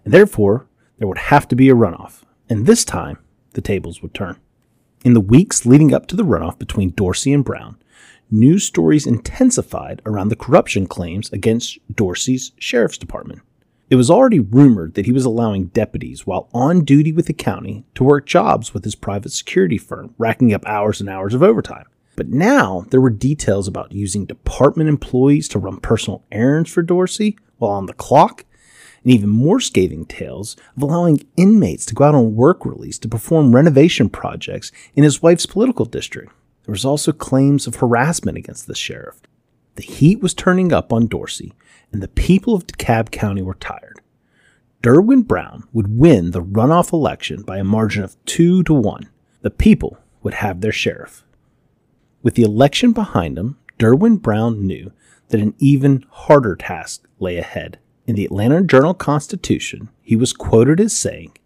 And 0.03 0.13
therefore, 0.13 0.67
there 0.97 1.07
would 1.07 1.29
have 1.29 1.47
to 1.47 1.55
be 1.55 1.69
a 1.69 1.73
runoff. 1.73 2.23
And 2.49 2.65
this 2.65 2.83
time, 2.83 3.19
the 3.53 3.61
tables 3.61 4.01
would 4.01 4.13
turn. 4.13 4.37
In 5.05 5.13
the 5.13 5.21
weeks 5.21 5.65
leading 5.65 5.93
up 5.93 6.07
to 6.07 6.17
the 6.17 6.25
runoff 6.25 6.59
between 6.59 6.89
Dorsey 6.89 7.31
and 7.31 7.41
Brown, 7.41 7.77
news 8.29 8.65
stories 8.65 9.07
intensified 9.07 10.01
around 10.05 10.27
the 10.27 10.35
corruption 10.35 10.87
claims 10.87 11.31
against 11.31 11.79
Dorsey's 11.95 12.51
sheriff's 12.59 12.97
department. 12.97 13.43
It 13.89 13.95
was 13.95 14.11
already 14.11 14.41
rumored 14.41 14.95
that 14.95 15.05
he 15.05 15.13
was 15.13 15.23
allowing 15.23 15.67
deputies 15.67 16.27
while 16.27 16.49
on 16.53 16.83
duty 16.83 17.13
with 17.13 17.27
the 17.27 17.33
county 17.33 17.85
to 17.95 18.03
work 18.03 18.25
jobs 18.25 18.73
with 18.73 18.83
his 18.83 18.95
private 18.95 19.31
security 19.31 19.77
firm, 19.77 20.13
racking 20.17 20.53
up 20.53 20.65
hours 20.65 20.99
and 20.99 21.09
hours 21.09 21.33
of 21.33 21.41
overtime. 21.41 21.85
But 22.15 22.29
now 22.29 22.85
there 22.89 23.01
were 23.01 23.09
details 23.09 23.67
about 23.67 23.91
using 23.91 24.25
department 24.25 24.89
employees 24.89 25.47
to 25.49 25.59
run 25.59 25.79
personal 25.79 26.23
errands 26.31 26.69
for 26.69 26.83
Dorsey 26.83 27.37
while 27.57 27.71
on 27.71 27.87
the 27.87 27.93
clock, 27.93 28.45
and 29.03 29.11
even 29.11 29.29
more 29.29 29.59
scathing 29.59 30.05
tales 30.05 30.55
of 30.77 30.83
allowing 30.83 31.27
inmates 31.35 31.85
to 31.87 31.95
go 31.95 32.05
out 32.05 32.15
on 32.15 32.35
work 32.35 32.65
release 32.65 32.99
to 32.99 33.07
perform 33.07 33.55
renovation 33.55 34.09
projects 34.09 34.71
in 34.95 35.03
his 35.03 35.21
wife's 35.21 35.45
political 35.45 35.85
district. 35.85 36.31
There 36.65 36.71
was 36.71 36.85
also 36.85 37.11
claims 37.11 37.67
of 37.67 37.75
harassment 37.75 38.37
against 38.37 38.67
the 38.67 38.75
sheriff. 38.75 39.19
The 39.75 39.83
heat 39.83 40.21
was 40.21 40.33
turning 40.33 40.71
up 40.71 40.93
on 40.93 41.07
Dorsey, 41.07 41.53
and 41.91 42.01
the 42.01 42.07
people 42.07 42.53
of 42.53 42.67
DeKalb 42.67 43.11
County 43.11 43.41
were 43.41 43.55
tired. 43.55 43.99
Derwin 44.81 45.25
Brown 45.25 45.63
would 45.73 45.97
win 45.97 46.31
the 46.31 46.43
runoff 46.43 46.93
election 46.93 47.41
by 47.41 47.57
a 47.57 47.63
margin 47.63 48.03
of 48.03 48.23
two 48.25 48.63
to 48.63 48.73
one. 48.73 49.09
The 49.41 49.49
people 49.49 49.97
would 50.21 50.35
have 50.35 50.61
their 50.61 50.71
sheriff. 50.71 51.23
With 52.23 52.35
the 52.35 52.43
election 52.43 52.93
behind 52.93 53.37
him, 53.37 53.57
Derwin 53.77 54.21
Brown 54.21 54.65
knew 54.65 54.93
that 55.27 55.41
an 55.41 55.53
even 55.59 56.05
harder 56.09 56.55
task 56.55 57.05
lay 57.19 57.37
ahead. 57.37 57.79
In 58.07 58.15
the 58.15 58.23
Atlanta 58.23 58.61
Journal 58.61 58.93
Constitution, 58.93 59.89
he 60.01 60.15
was 60.15 60.31
quoted 60.31 60.79
as 60.79 60.95
saying, 60.95 61.37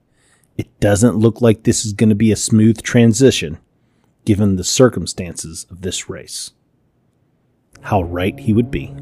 It 0.55 0.79
doesn't 0.79 1.17
look 1.17 1.41
like 1.41 1.63
this 1.63 1.83
is 1.83 1.93
going 1.93 2.09
to 2.09 2.15
be 2.15 2.31
a 2.31 2.35
smooth 2.35 2.81
transition, 2.83 3.57
given 4.23 4.55
the 4.55 4.63
circumstances 4.63 5.65
of 5.71 5.81
this 5.81 6.09
race. 6.09 6.51
How 7.81 8.03
right 8.03 8.39
he 8.39 8.53
would 8.53 8.69
be. 8.69 8.93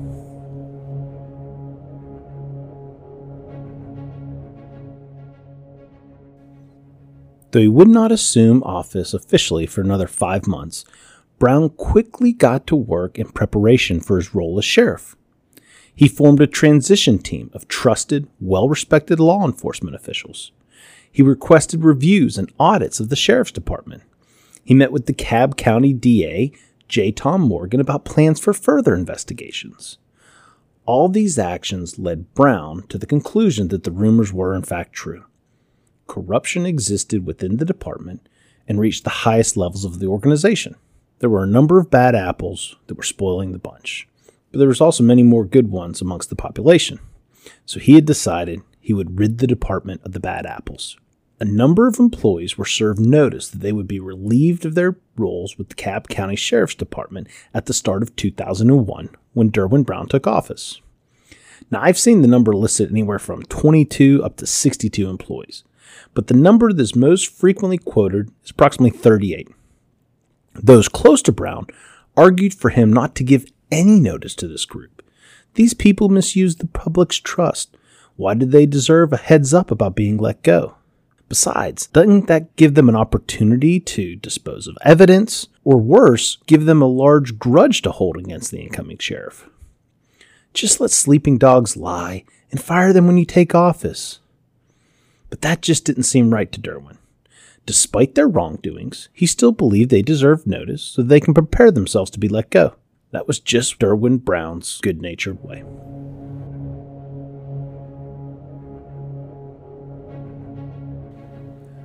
Though 7.52 7.62
he 7.62 7.68
would 7.68 7.88
not 7.88 8.12
assume 8.12 8.64
office 8.64 9.14
officially 9.14 9.66
for 9.66 9.82
another 9.82 10.08
five 10.08 10.46
months, 10.46 10.84
Brown 11.38 11.70
quickly 11.70 12.32
got 12.32 12.66
to 12.68 12.76
work 12.76 13.20
in 13.20 13.30
preparation 13.30 14.00
for 14.00 14.18
his 14.18 14.34
role 14.34 14.58
as 14.58 14.66
sheriff. 14.66 15.16
He 15.94 16.08
formed 16.08 16.42
a 16.42 16.48
transition 16.48 17.20
team 17.20 17.50
of 17.54 17.68
trusted, 17.68 18.28
well 18.40 18.68
respected 18.70 19.20
law 19.20 19.46
enforcement 19.46 19.96
officials. 19.96 20.52
He 21.12 21.22
requested 21.22 21.84
reviews 21.84 22.38
and 22.38 22.52
audits 22.60 23.00
of 23.00 23.10
the 23.10 23.16
sheriff's 23.16 23.52
department. 23.52 24.04
He 24.64 24.74
met 24.74 24.92
with 24.92 25.06
the 25.06 25.14
Cobb 25.14 25.56
County 25.56 25.94
DA, 25.94 26.52
J. 26.88 27.12
Tom 27.12 27.42
Morgan, 27.42 27.80
about 27.80 28.04
plans 28.04 28.40
for 28.40 28.54
further 28.54 28.94
investigations. 28.94 29.98
All 30.86 31.08
these 31.08 31.40
actions 31.40 31.98
led 31.98 32.34
Brown 32.34 32.86
to 32.90 32.98
the 32.98 33.06
conclusion 33.06 33.70
that 33.70 33.84
the 33.84 33.92
rumors 33.92 34.34
were 34.34 34.54
in 34.54 34.64
fact 34.64 34.94
true. 34.94 35.26
Corruption 36.08 36.66
existed 36.66 37.26
within 37.26 37.58
the 37.58 37.66
department 37.66 38.28
and 38.68 38.80
reached 38.80 39.04
the 39.04 39.10
highest 39.10 39.58
levels 39.58 39.86
of 39.86 40.00
the 40.00 40.08
organization. 40.08 40.76
There 41.20 41.30
were 41.30 41.44
a 41.44 41.48
number 41.48 41.80
of 41.80 41.90
bad 41.90 42.16
apples 42.16 42.76
that 42.88 42.96
were 42.96 43.04
spoiling 43.04 43.52
the 43.52 43.60
bunch 43.60 44.08
but 44.56 44.60
there 44.60 44.70
was 44.70 44.80
also 44.80 45.04
many 45.04 45.22
more 45.22 45.44
good 45.44 45.70
ones 45.70 46.00
amongst 46.00 46.30
the 46.30 46.36
population. 46.38 46.98
So 47.66 47.78
he 47.78 47.96
had 47.96 48.06
decided 48.06 48.62
he 48.80 48.94
would 48.94 49.20
rid 49.20 49.40
the 49.40 49.48
department 49.48 50.00
of 50.06 50.14
the 50.14 50.20
bad 50.22 50.46
apples. 50.46 50.96
A 51.42 51.44
number 51.44 51.90
of 51.90 52.00
employees 52.00 52.58
were 52.58 52.64
served 52.64 53.02
notice 53.02 53.50
that 53.50 53.60
they 53.60 53.74
would 53.74 53.86
be 53.86 54.00
relieved 54.00 54.64
of 54.64 54.74
their 54.74 54.96
roles 55.18 55.58
with 55.58 55.68
the 55.68 55.76
Cobb 55.76 56.08
County 56.08 56.38
Sheriff's 56.38 56.76
Department 56.76 57.28
at 57.54 57.66
the 57.66 57.74
start 57.74 58.02
of 58.02 58.16
2001 58.16 59.10
when 59.34 59.52
Derwin 59.52 59.86
Brown 59.86 60.08
took 60.08 60.26
office. 60.26 60.80
Now, 61.70 61.82
I've 61.82 62.00
seen 62.00 62.22
the 62.22 62.28
number 62.30 62.54
listed 62.54 62.90
anywhere 62.90 63.20
from 63.20 63.44
22 63.44 64.24
up 64.24 64.38
to 64.38 64.48
62 64.48 65.10
employees, 65.10 65.66
but 66.14 66.28
the 66.28 66.34
number 66.34 66.72
that 66.72 66.82
is 66.82 66.96
most 66.96 67.28
frequently 67.28 67.78
quoted 67.78 68.32
is 68.46 68.52
approximately 68.52 68.98
38. 68.98 69.50
Those 70.56 70.88
close 70.88 71.22
to 71.24 71.32
Brown 71.32 71.68
argued 72.18 72.54
for 72.54 72.70
him 72.70 72.92
not 72.92 73.16
to 73.16 73.24
give 73.24 73.52
any 73.72 74.00
notice 74.00 74.36
to 74.36 74.48
this 74.48 74.66
group. 74.66 75.04
These 75.56 75.74
people 75.74 76.10
misused 76.10 76.60
the 76.60 76.68
public's 76.68 77.18
trust. 77.18 77.76
Why 78.16 78.34
did 78.34 78.52
they 78.52 78.66
deserve 78.66 79.12
a 79.12 79.18
heads 79.18 79.54
up 79.54 79.72
about 79.72 79.96
being 79.96 80.18
let 80.18 80.44
go? 80.44 80.76
Besides, 81.28 81.88
doesn't 81.88 82.28
that 82.28 82.56
give 82.56 82.76
them 82.76 82.88
an 82.88 82.96
opportunity 82.96 83.80
to 83.80 84.16
dispose 84.16 84.68
of 84.68 84.78
evidence, 84.82 85.48
or 85.64 85.78
worse, 85.78 86.38
give 86.46 86.66
them 86.66 86.82
a 86.82 86.88
large 86.88 87.40
grudge 87.40 87.82
to 87.82 87.92
hold 87.92 88.16
against 88.16 88.52
the 88.52 88.62
incoming 88.62 89.00
sheriff? 89.00 89.50
Just 90.54 90.80
let 90.80 90.92
sleeping 90.92 91.38
dogs 91.38 91.76
lie 91.76 92.24
and 92.52 92.62
fire 92.62 92.94
them 92.94 93.08
when 93.08 93.18
you 93.18 93.26
take 93.26 93.56
office. 93.56 94.20
But 95.30 95.42
that 95.42 95.62
just 95.62 95.84
didn't 95.84 96.04
seem 96.04 96.34
right 96.34 96.52
to 96.52 96.62
Derwin. 96.62 96.98
Despite 97.66 98.14
their 98.14 98.28
wrongdoings, 98.28 99.10
he 99.12 99.26
still 99.26 99.52
believed 99.52 99.90
they 99.90 100.04
deserved 100.04 100.46
notice 100.46 100.84
so 100.84 101.02
they 101.02 101.20
can 101.20 101.34
prepare 101.34 101.72
themselves 101.72 102.12
to 102.12 102.20
be 102.20 102.30
let 102.30 102.52
go. 102.52 102.76
That 103.12 103.28
was 103.28 103.40
just 103.40 103.80
Derwin 103.80 104.24
Brown's 104.24 104.80
good 104.82 105.02
natured 105.02 105.44
way. 105.44 105.64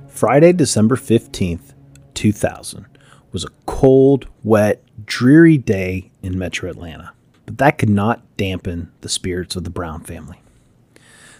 Friday, 0.07 0.53
December 0.53 0.95
15th, 0.95 1.73
2000, 2.13 2.85
was 3.31 3.43
a 3.43 3.49
cold, 3.65 4.27
wet, 4.43 4.83
dreary 5.05 5.57
day 5.57 6.11
in 6.21 6.37
metro 6.37 6.69
Atlanta, 6.69 7.13
but 7.47 7.57
that 7.57 7.79
could 7.79 7.89
not 7.89 8.21
dampen 8.37 8.91
the 9.01 9.09
spirits 9.09 9.55
of 9.55 9.63
the 9.63 9.71
Brown 9.71 10.01
family. 10.03 10.41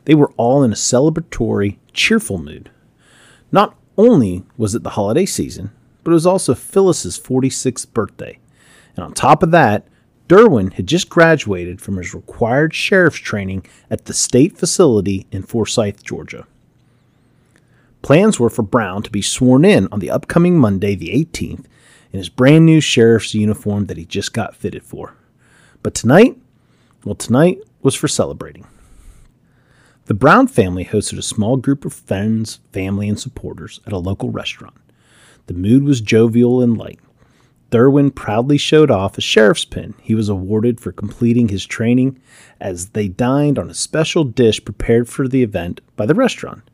They 0.06 0.16
were 0.16 0.32
all 0.38 0.64
in 0.64 0.72
a 0.72 0.76
celebratory, 0.76 1.78
cheerful 1.94 2.40
mood. 2.40 2.72
Not 3.52 3.78
only 3.98 4.44
was 4.58 4.76
it 4.76 4.84
the 4.84 4.92
holiday 4.92 5.26
season, 5.26 5.72
but 6.04 6.12
it 6.12 6.14
was 6.14 6.26
also 6.26 6.54
Phyllis's 6.54 7.20
46th 7.20 7.92
birthday, 7.94 8.40
and 8.96 9.06
on 9.06 9.14
top 9.14 9.44
of 9.44 9.52
that, 9.52 9.88
Derwin 10.28 10.74
had 10.74 10.88
just 10.88 11.10
graduated 11.10 11.82
from 11.82 11.98
his 11.98 12.14
required 12.14 12.74
sheriff's 12.74 13.20
training 13.20 13.66
at 13.90 14.06
the 14.06 14.14
state 14.14 14.58
facility 14.58 15.28
in 15.32 15.44
Forsyth, 15.44 16.04
Georgia. 16.04 16.48
Plans 18.02 18.40
were 18.40 18.50
for 18.50 18.64
Brown 18.64 19.04
to 19.04 19.12
be 19.12 19.22
sworn 19.22 19.66
in 19.66 19.88
on 19.92 20.00
the 20.00 20.10
upcoming 20.10 20.58
Monday, 20.58 20.96
the 20.96 21.10
18th, 21.10 21.66
in 22.14 22.18
his 22.18 22.30
brand 22.30 22.66
new 22.66 22.82
sheriff's 22.82 23.36
uniform 23.36 23.88
that 23.88 23.98
he 23.98 24.06
just 24.06 24.34
got 24.34 24.56
fitted 24.56 24.84
for. 24.84 25.16
But 25.84 25.94
tonight, 25.94 26.38
well, 27.04 27.16
tonight 27.16 27.60
was 27.82 27.96
for 27.96 28.08
celebrating. 28.08 28.68
The 30.12 30.16
Brown 30.16 30.48
family 30.48 30.84
hosted 30.84 31.18
a 31.18 31.22
small 31.22 31.56
group 31.56 31.86
of 31.86 31.94
friends, 31.94 32.60
family, 32.74 33.08
and 33.08 33.18
supporters 33.18 33.80
at 33.88 33.94
a 33.94 33.98
local 33.98 34.30
restaurant. 34.30 34.76
The 35.48 35.54
mood 35.54 35.86
was 35.86 36.02
jovial 36.02 36.62
and 36.62 36.78
light. 36.78 37.00
Derwin 37.70 38.14
proudly 38.14 38.58
showed 38.58 38.92
off 38.92 39.18
a 39.18 39.22
sheriff's 39.22 39.64
pin 39.64 39.94
he 40.02 40.14
was 40.14 40.28
awarded 40.28 40.82
for 40.82 40.92
completing 40.92 41.48
his 41.48 41.66
training 41.66 42.20
as 42.60 42.90
they 42.90 43.08
dined 43.08 43.58
on 43.58 43.70
a 43.70 43.74
special 43.74 44.26
dish 44.26 44.66
prepared 44.66 45.08
for 45.08 45.30
the 45.30 45.44
event 45.44 45.80
by 45.96 46.06
the 46.06 46.14
restaurant. 46.14 46.70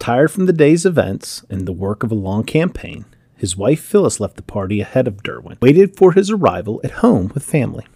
Tired 0.00 0.32
from 0.32 0.46
the 0.46 0.52
day's 0.52 0.84
events 0.84 1.44
and 1.48 1.64
the 1.64 1.72
work 1.72 2.02
of 2.02 2.10
a 2.10 2.16
long 2.16 2.42
campaign, 2.42 3.04
his 3.36 3.56
wife 3.56 3.80
Phyllis 3.80 4.18
left 4.18 4.34
the 4.34 4.42
party 4.42 4.80
ahead 4.80 5.06
of 5.06 5.22
Derwin, 5.22 5.60
waited 5.60 5.96
for 5.96 6.10
his 6.10 6.28
arrival 6.28 6.80
at 6.82 7.02
home 7.06 7.30
with 7.32 7.44
family. 7.44 7.86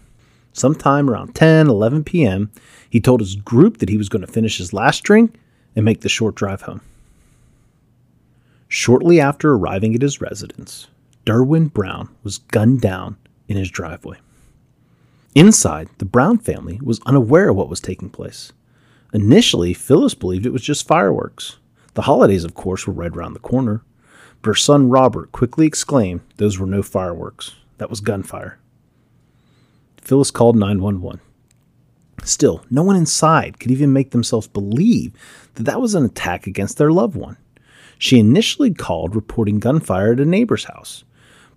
Sometime 0.57 1.07
around 1.07 1.35
10, 1.35 1.67
11 1.67 2.03
p.m., 2.03 2.49
he 2.89 2.99
told 2.99 3.19
his 3.19 3.35
group 3.35 3.77
that 3.77 3.89
he 3.89 3.97
was 3.97 4.09
going 4.09 4.25
to 4.25 4.31
finish 4.31 4.57
his 4.57 4.73
last 4.73 5.03
drink 5.03 5.35
and 5.75 5.85
make 5.85 6.01
the 6.01 6.09
short 6.09 6.33
drive 6.33 6.63
home. 6.63 6.81
Shortly 8.67 9.21
after 9.21 9.53
arriving 9.53 9.93
at 9.93 10.01
his 10.01 10.19
residence, 10.19 10.87
Derwin 11.27 11.71
Brown 11.71 12.09
was 12.23 12.39
gunned 12.39 12.81
down 12.81 13.17
in 13.47 13.55
his 13.55 13.69
driveway. 13.69 14.17
Inside, 15.35 15.89
the 15.99 16.05
Brown 16.05 16.39
family 16.39 16.79
was 16.83 17.01
unaware 17.05 17.49
of 17.49 17.55
what 17.55 17.69
was 17.69 17.79
taking 17.79 18.09
place. 18.09 18.51
Initially, 19.13 19.75
Phyllis 19.75 20.15
believed 20.15 20.47
it 20.47 20.53
was 20.53 20.63
just 20.63 20.87
fireworks. 20.87 21.57
The 21.93 22.01
holidays, 22.01 22.43
of 22.43 22.55
course, 22.55 22.87
were 22.87 22.93
right 22.93 23.15
around 23.15 23.33
the 23.33 23.39
corner. 23.39 23.83
But 24.41 24.47
her 24.47 24.55
son 24.55 24.89
Robert 24.89 25.31
quickly 25.31 25.67
exclaimed 25.67 26.21
those 26.37 26.57
were 26.57 26.65
no 26.65 26.81
fireworks. 26.81 27.53
That 27.77 27.91
was 27.91 27.99
gunfire. 27.99 28.57
Phyllis 30.07 30.31
called 30.31 30.55
911. 30.55 31.19
Still, 32.23 32.63
no 32.69 32.81
one 32.81 32.95
inside 32.95 33.59
could 33.59 33.71
even 33.71 33.91
make 33.91 34.11
themselves 34.11 34.47
believe 34.47 35.11
that 35.55 35.63
that 35.63 35.81
was 35.81 35.95
an 35.95 36.05
attack 36.05 36.47
against 36.47 36.77
their 36.77 36.93
loved 36.93 37.17
one. 37.17 37.35
She 37.99 38.17
initially 38.17 38.73
called 38.73 39.17
reporting 39.17 39.59
gunfire 39.59 40.13
at 40.13 40.21
a 40.21 40.25
neighbor's 40.25 40.63
house, 40.63 41.03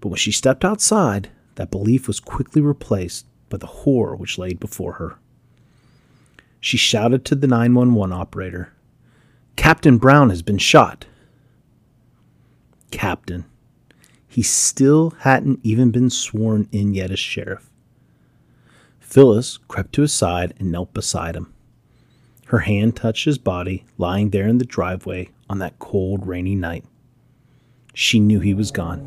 but 0.00 0.08
when 0.08 0.16
she 0.16 0.32
stepped 0.32 0.64
outside, 0.64 1.30
that 1.54 1.70
belief 1.70 2.08
was 2.08 2.18
quickly 2.18 2.60
replaced 2.60 3.24
by 3.48 3.58
the 3.58 3.68
horror 3.68 4.16
which 4.16 4.36
lay 4.36 4.52
before 4.52 4.94
her. 4.94 5.16
She 6.58 6.76
shouted 6.76 7.24
to 7.26 7.36
the 7.36 7.46
911 7.46 8.12
operator, 8.12 8.72
Captain 9.54 9.96
Brown 9.96 10.28
has 10.28 10.42
been 10.42 10.58
shot. 10.58 11.06
Captain. 12.90 13.44
He 14.26 14.42
still 14.42 15.10
hadn't 15.20 15.60
even 15.62 15.92
been 15.92 16.10
sworn 16.10 16.68
in 16.72 16.94
yet 16.94 17.12
as 17.12 17.20
sheriff. 17.20 17.69
Phyllis 19.10 19.58
crept 19.68 19.92
to 19.94 20.02
his 20.02 20.12
side 20.12 20.54
and 20.58 20.70
knelt 20.70 20.94
beside 20.94 21.34
him. 21.34 21.52
Her 22.46 22.60
hand 22.60 22.96
touched 22.96 23.24
his 23.24 23.38
body, 23.38 23.84
lying 23.98 24.30
there 24.30 24.46
in 24.46 24.58
the 24.58 24.64
driveway 24.64 25.30
on 25.48 25.58
that 25.58 25.78
cold, 25.80 26.26
rainy 26.26 26.54
night. 26.54 26.84
She 27.92 28.20
knew 28.20 28.40
he 28.40 28.54
was 28.54 28.70
gone. 28.70 29.00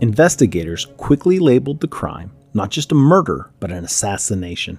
Investigators 0.00 0.86
quickly 0.96 1.38
labeled 1.38 1.80
the 1.80 1.88
crime 1.88 2.32
not 2.56 2.70
just 2.70 2.90
a 2.90 2.94
murder, 2.94 3.50
but 3.60 3.70
an 3.70 3.84
assassination. 3.84 4.78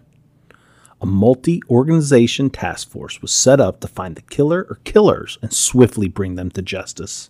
A 1.00 1.06
multi 1.06 1.62
organization 1.70 2.50
task 2.50 2.90
force 2.90 3.22
was 3.22 3.32
set 3.32 3.62
up 3.62 3.80
to 3.82 3.88
find 3.88 4.16
the 4.16 4.24
killer 4.24 4.66
or 4.68 4.80
killers 4.84 5.38
and 5.44 5.54
swiftly 5.54 6.08
bring 6.08 6.34
them 6.36 6.50
to 6.52 6.64
justice. 6.64 7.30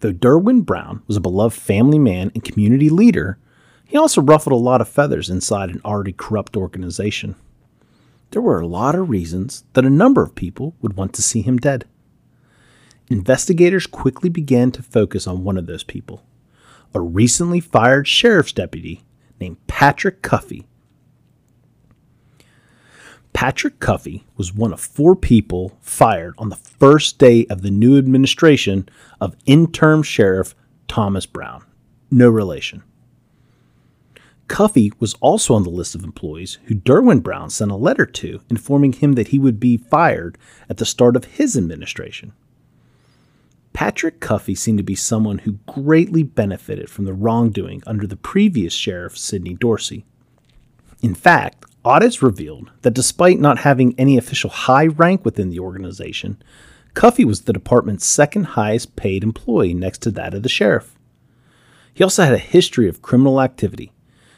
Though 0.00 0.12
Derwin 0.12 0.64
Brown 0.64 1.02
was 1.06 1.16
a 1.16 1.20
beloved 1.20 1.56
family 1.56 1.98
man 1.98 2.30
and 2.34 2.44
community 2.44 2.90
leader, 2.90 3.38
he 3.84 3.96
also 3.96 4.20
ruffled 4.20 4.52
a 4.52 4.56
lot 4.56 4.80
of 4.80 4.88
feathers 4.88 5.30
inside 5.30 5.70
an 5.70 5.80
already 5.84 6.12
corrupt 6.12 6.56
organization. 6.56 7.36
There 8.30 8.42
were 8.42 8.60
a 8.60 8.66
lot 8.66 8.94
of 8.94 9.08
reasons 9.08 9.64
that 9.72 9.84
a 9.84 9.90
number 9.90 10.22
of 10.22 10.34
people 10.34 10.74
would 10.82 10.96
want 10.96 11.14
to 11.14 11.22
see 11.22 11.42
him 11.42 11.56
dead. 11.56 11.86
Investigators 13.08 13.86
quickly 13.86 14.28
began 14.28 14.72
to 14.72 14.82
focus 14.82 15.26
on 15.26 15.44
one 15.44 15.56
of 15.56 15.66
those 15.66 15.84
people, 15.84 16.24
a 16.92 17.00
recently 17.00 17.60
fired 17.60 18.08
sheriff's 18.08 18.52
deputy 18.52 19.04
named 19.40 19.64
Patrick 19.68 20.22
Cuffey. 20.22 20.66
Patrick 23.36 23.80
Cuffey 23.80 24.24
was 24.38 24.54
one 24.54 24.72
of 24.72 24.80
four 24.80 25.14
people 25.14 25.76
fired 25.82 26.32
on 26.38 26.48
the 26.48 26.56
first 26.56 27.18
day 27.18 27.44
of 27.50 27.60
the 27.60 27.70
new 27.70 27.98
administration 27.98 28.88
of 29.20 29.36
interim 29.44 30.02
sheriff 30.02 30.54
Thomas 30.88 31.26
Brown. 31.26 31.62
No 32.10 32.30
relation. 32.30 32.82
Cuffey 34.48 34.90
was 34.98 35.12
also 35.20 35.52
on 35.52 35.64
the 35.64 35.68
list 35.68 35.94
of 35.94 36.02
employees 36.02 36.56
who 36.64 36.76
Derwin 36.76 37.22
Brown 37.22 37.50
sent 37.50 37.70
a 37.70 37.76
letter 37.76 38.06
to 38.06 38.40
informing 38.48 38.94
him 38.94 39.12
that 39.16 39.28
he 39.28 39.38
would 39.38 39.60
be 39.60 39.76
fired 39.76 40.38
at 40.70 40.78
the 40.78 40.86
start 40.86 41.14
of 41.14 41.26
his 41.26 41.58
administration. 41.58 42.32
Patrick 43.74 44.18
Cuffey 44.18 44.54
seemed 44.54 44.78
to 44.78 44.82
be 44.82 44.94
someone 44.94 45.40
who 45.40 45.58
greatly 45.66 46.22
benefited 46.22 46.88
from 46.88 47.04
the 47.04 47.12
wrongdoing 47.12 47.82
under 47.86 48.06
the 48.06 48.16
previous 48.16 48.72
sheriff, 48.72 49.18
Sidney 49.18 49.52
Dorsey. 49.52 50.06
In 51.02 51.14
fact, 51.14 51.65
audits 51.86 52.22
revealed 52.22 52.70
that 52.82 52.94
despite 52.94 53.38
not 53.38 53.58
having 53.58 53.94
any 53.96 54.18
official 54.18 54.50
high 54.50 54.86
rank 54.86 55.24
within 55.24 55.50
the 55.50 55.60
organization, 55.60 56.42
Cuffey 56.94 57.24
was 57.24 57.42
the 57.42 57.52
department's 57.52 58.04
second 58.06 58.44
highest 58.44 58.96
paid 58.96 59.22
employee 59.22 59.74
next 59.74 60.02
to 60.02 60.10
that 60.10 60.34
of 60.34 60.42
the 60.42 60.48
sheriff. 60.48 60.94
He 61.94 62.02
also 62.02 62.24
had 62.24 62.34
a 62.34 62.38
history 62.38 62.88
of 62.88 63.02
criminal 63.02 63.40
activity, 63.40 63.92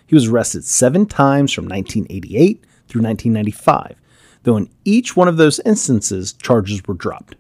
he 0.09 0.15
was 0.15 0.27
arrested 0.27 0.65
seven 0.65 1.05
times 1.05 1.53
from 1.53 1.67
1988 1.67 2.65
through 2.89 3.03
1995, 3.03 4.01
though 4.43 4.57
in 4.57 4.71
each 4.87 5.15
one 5.15 5.29
of 5.29 5.37
those 5.37 5.61
instances, 5.67 6.33
charges 6.33 6.83
were 6.87 6.95
dropped. 6.95 7.37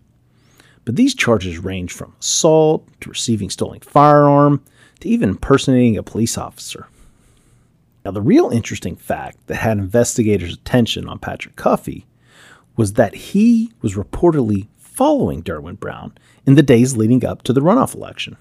But 0.85 0.97
these 0.97 1.15
charges 1.15 1.59
range 1.59 1.93
from 1.93 2.15
assault 2.21 2.87
to 3.00 3.09
receiving 3.09 3.49
stolen 3.49 3.81
firearm 3.81 4.62
to 5.00 5.09
even 5.09 5.31
impersonating 5.31 5.97
a 5.97 6.03
police 6.03 6.37
officer. 6.37 6.88
Now, 8.05 8.12
the 8.12 8.23
real 8.23 8.50
interesting 8.50 8.97
fact 8.97 9.47
that 9.47 9.57
had 9.57 9.78
investigators' 9.78 10.55
attention 10.55 11.09
on 11.09 11.19
Patrick 11.19 11.57
Cuffey 11.57 12.07
was 12.76 12.95
that 12.95 13.14
he 13.14 13.73
was 13.83 13.95
reportedly 13.95 14.69
following 14.76 15.43
Derwin 15.43 15.78
Brown 15.78 16.12
in 16.47 16.55
the 16.55 16.62
days 16.62 16.97
leading 16.97 17.25
up 17.25 17.43
to 17.43 17.52
the 17.52 17.61
runoff 17.61 17.95
election 17.95 18.37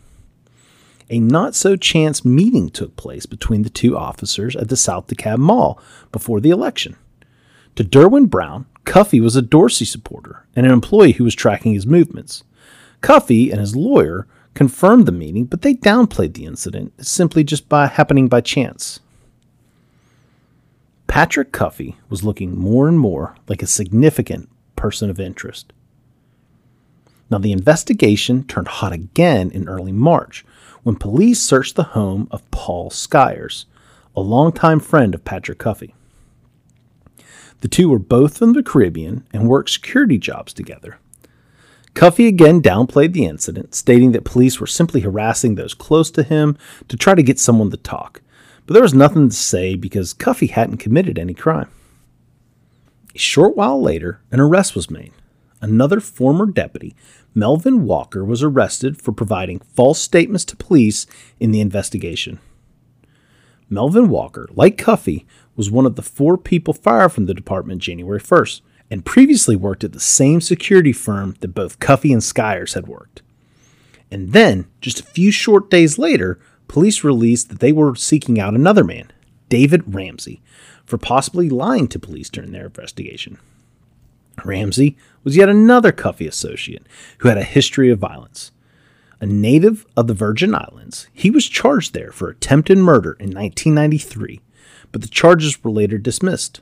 a 1.09 1.19
not 1.19 1.55
so 1.55 1.75
chance 1.75 2.25
meeting 2.25 2.69
took 2.69 2.95
place 2.95 3.25
between 3.25 3.63
the 3.63 3.69
two 3.69 3.97
officers 3.97 4.55
at 4.55 4.69
the 4.69 4.77
South 4.77 5.07
DeKalb 5.07 5.37
Mall 5.37 5.79
before 6.11 6.39
the 6.39 6.49
election. 6.49 6.95
To 7.75 7.83
Derwin 7.83 8.29
Brown, 8.29 8.65
Cuffey 8.85 9.21
was 9.21 9.35
a 9.35 9.41
Dorsey 9.41 9.85
supporter 9.85 10.45
and 10.55 10.65
an 10.65 10.71
employee 10.71 11.13
who 11.13 11.23
was 11.23 11.35
tracking 11.35 11.73
his 11.73 11.85
movements. 11.85 12.43
Cuffey 13.01 13.51
and 13.51 13.59
his 13.59 13.75
lawyer 13.75 14.27
confirmed 14.53 15.05
the 15.05 15.11
meeting, 15.11 15.45
but 15.45 15.61
they 15.61 15.75
downplayed 15.75 16.33
the 16.33 16.45
incident 16.45 16.93
simply 17.05 17.43
just 17.43 17.69
by 17.69 17.87
happening 17.87 18.27
by 18.27 18.41
chance. 18.41 18.99
Patrick 21.17 21.51
Cuffey 21.51 21.95
was 22.09 22.23
looking 22.23 22.55
more 22.55 22.87
and 22.87 22.99
more 22.99 23.35
like 23.47 23.63
a 23.63 23.65
significant 23.65 24.49
person 24.75 25.09
of 25.09 25.19
interest. 25.19 25.73
Now, 27.31 27.39
the 27.39 27.51
investigation 27.51 28.43
turned 28.43 28.67
hot 28.67 28.93
again 28.93 29.49
in 29.49 29.67
early 29.67 29.91
March 29.91 30.45
when 30.83 30.95
police 30.95 31.41
searched 31.41 31.75
the 31.75 31.95
home 31.97 32.27
of 32.29 32.47
Paul 32.51 32.91
Skyers, 32.91 33.65
a 34.15 34.21
longtime 34.21 34.79
friend 34.79 35.15
of 35.15 35.25
Patrick 35.25 35.57
Cuffey. 35.57 35.95
The 37.61 37.67
two 37.67 37.89
were 37.89 37.97
both 37.97 38.37
from 38.37 38.53
the 38.53 38.61
Caribbean 38.61 39.25
and 39.33 39.49
worked 39.49 39.71
security 39.71 40.19
jobs 40.19 40.53
together. 40.53 40.99
Cuffey 41.95 42.27
again 42.27 42.61
downplayed 42.61 43.13
the 43.13 43.25
incident, 43.25 43.73
stating 43.73 44.11
that 44.11 44.23
police 44.23 44.59
were 44.59 44.67
simply 44.67 45.01
harassing 45.01 45.55
those 45.55 45.73
close 45.73 46.11
to 46.11 46.21
him 46.21 46.59
to 46.89 46.95
try 46.95 47.15
to 47.15 47.23
get 47.23 47.39
someone 47.39 47.71
to 47.71 47.77
talk. 47.77 48.21
But 48.67 48.73
there 48.73 48.83
was 48.83 48.93
nothing 48.93 49.29
to 49.29 49.35
say 49.35 49.75
because 49.75 50.13
Cuffey 50.13 50.47
hadn't 50.47 50.77
committed 50.77 51.17
any 51.17 51.33
crime. 51.33 51.69
A 53.15 53.17
short 53.17 53.55
while 53.55 53.81
later, 53.81 54.21
an 54.29 54.41
arrest 54.41 54.75
was 54.75 54.91
made. 54.91 55.13
Another 55.61 55.99
former 55.99 56.45
deputy 56.45 56.95
Melvin 57.33 57.85
Walker 57.85 58.25
was 58.25 58.43
arrested 58.43 59.01
for 59.01 59.11
providing 59.11 59.59
false 59.59 59.99
statements 59.99 60.43
to 60.45 60.55
police 60.55 61.07
in 61.39 61.51
the 61.51 61.61
investigation. 61.61 62.39
Melvin 63.69 64.09
Walker, 64.09 64.47
like 64.51 64.77
Cuffey, 64.77 65.25
was 65.55 65.71
one 65.71 65.85
of 65.85 65.95
the 65.95 66.01
four 66.01 66.37
people 66.37 66.73
fired 66.73 67.11
from 67.11 67.25
the 67.25 67.33
department 67.33 67.81
January 67.81 68.19
1st 68.19 68.61
and 68.89 69.05
previously 69.05 69.55
worked 69.55 69.83
at 69.83 69.93
the 69.93 69.99
same 69.99 70.41
security 70.41 70.93
firm 70.93 71.35
that 71.39 71.49
both 71.49 71.79
Cuffey 71.79 72.11
and 72.11 72.21
Skyers 72.21 72.73
had 72.73 72.87
worked. 72.87 73.21
And 74.09 74.33
then, 74.33 74.67
just 74.81 74.99
a 74.99 75.03
few 75.03 75.31
short 75.31 75.69
days 75.69 75.97
later, 75.97 76.39
police 76.67 77.03
released 77.03 77.49
that 77.49 77.59
they 77.59 77.71
were 77.71 77.95
seeking 77.95 78.39
out 78.39 78.53
another 78.53 78.83
man, 78.83 79.11
David 79.49 79.93
Ramsey, 79.93 80.41
for 80.85 80.97
possibly 80.97 81.49
lying 81.49 81.87
to 81.89 81.99
police 81.99 82.29
during 82.29 82.51
their 82.51 82.65
investigation. 82.65 83.37
Ramsey 84.45 84.97
was 85.23 85.35
yet 85.35 85.49
another 85.49 85.91
Cuffey 85.91 86.27
associate 86.27 86.85
who 87.19 87.29
had 87.29 87.37
a 87.37 87.43
history 87.43 87.89
of 87.89 87.99
violence. 87.99 88.51
A 89.19 89.25
native 89.25 89.85
of 89.95 90.07
the 90.07 90.13
Virgin 90.13 90.53
Islands, 90.53 91.07
he 91.11 91.31
was 91.31 91.47
charged 91.47 91.93
there 91.93 92.11
for 92.11 92.29
attempted 92.29 92.77
murder 92.77 93.13
in 93.13 93.31
1993, 93.31 94.41
but 94.91 95.01
the 95.01 95.07
charges 95.07 95.63
were 95.63 95.71
later 95.71 95.97
dismissed. 95.97 96.61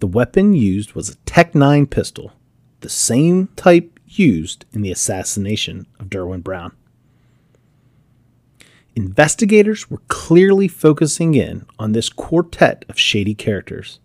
The 0.00 0.06
weapon 0.06 0.52
used 0.52 0.92
was 0.92 1.08
a 1.08 1.16
TEC-9 1.24 1.88
pistol, 1.88 2.32
the 2.80 2.90
same 2.90 3.48
type 3.56 3.98
used 4.06 4.66
in 4.72 4.82
the 4.82 4.92
assassination 4.92 5.86
of 5.98 6.10
Derwin 6.10 6.42
Brown. 6.42 6.72
Investigators 8.96 9.90
were 9.90 10.00
clearly 10.08 10.66
focusing 10.66 11.34
in 11.34 11.66
on 11.78 11.92
this 11.92 12.08
quartet 12.08 12.84
of 12.88 12.98
shady 12.98 13.34
characters 13.34 14.00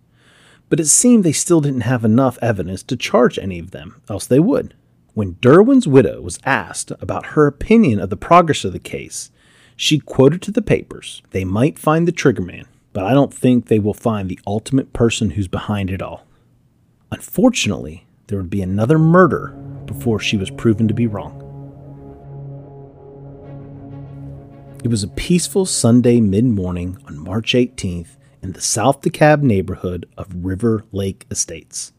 but 0.72 0.80
it 0.80 0.88
seemed 0.88 1.26
they 1.26 1.34
still 1.34 1.60
didn't 1.60 1.82
have 1.82 2.06
enough 2.06 2.40
evidence 2.42 2.82
to 2.82 2.96
charge 2.96 3.38
any 3.38 3.60
of 3.60 3.72
them, 3.72 4.02
else 4.10 4.26
they 4.26 4.40
would. 4.40 4.74
When 5.14 5.36
Derwin's 5.42 5.86
widow 5.86 6.22
was 6.22 6.40
asked 6.46 6.94
about 7.02 7.26
her 7.36 7.46
opinion 7.46 8.00
of 8.00 8.10
the 8.10 8.16
progress 8.16 8.64
of 8.64 8.72
the 8.72 8.80
case, 8.80 9.32
she 9.76 10.00
quoted 10.00 10.42
to 10.44 10.52
the 10.52 10.62
papers, 10.62 11.22
They 11.32 11.44
might 11.44 11.78
find 11.78 12.08
the 12.08 12.14
triggerman, 12.14 12.68
but 12.94 13.04
I 13.04 13.14
don't 13.14 13.34
think 13.34 13.66
they 13.66 13.80
will 13.80 13.94
find 13.94 14.30
the 14.30 14.40
ultimate 14.48 14.94
person 14.94 15.32
who's 15.32 15.50
behind 15.50 15.92
it 15.92 16.02
all. 16.02 16.26
Unfortunately, 17.12 18.06
there 18.28 18.38
would 18.38 18.50
be 18.50 18.62
another 18.62 18.98
murder 18.98 19.48
before 19.86 20.22
she 20.22 20.38
was 20.38 20.52
proven 20.52 20.88
to 20.88 20.94
be 20.94 21.06
wrong. 21.06 21.51
It 24.84 24.90
was 24.90 25.04
a 25.04 25.10
peaceful 25.10 25.68
Sunday 25.68 26.20
mid 26.20 26.44
morning 26.44 26.98
on 27.06 27.20
March 27.20 27.54
18th, 27.54 28.18
in 28.42 28.54
the 28.54 28.62
South 28.62 29.02
DeKalb 29.02 29.44
neighborhood 29.44 30.10
of 30.18 30.44
River 30.44 30.86
Lake 30.92 31.28
Estates. 31.30 31.94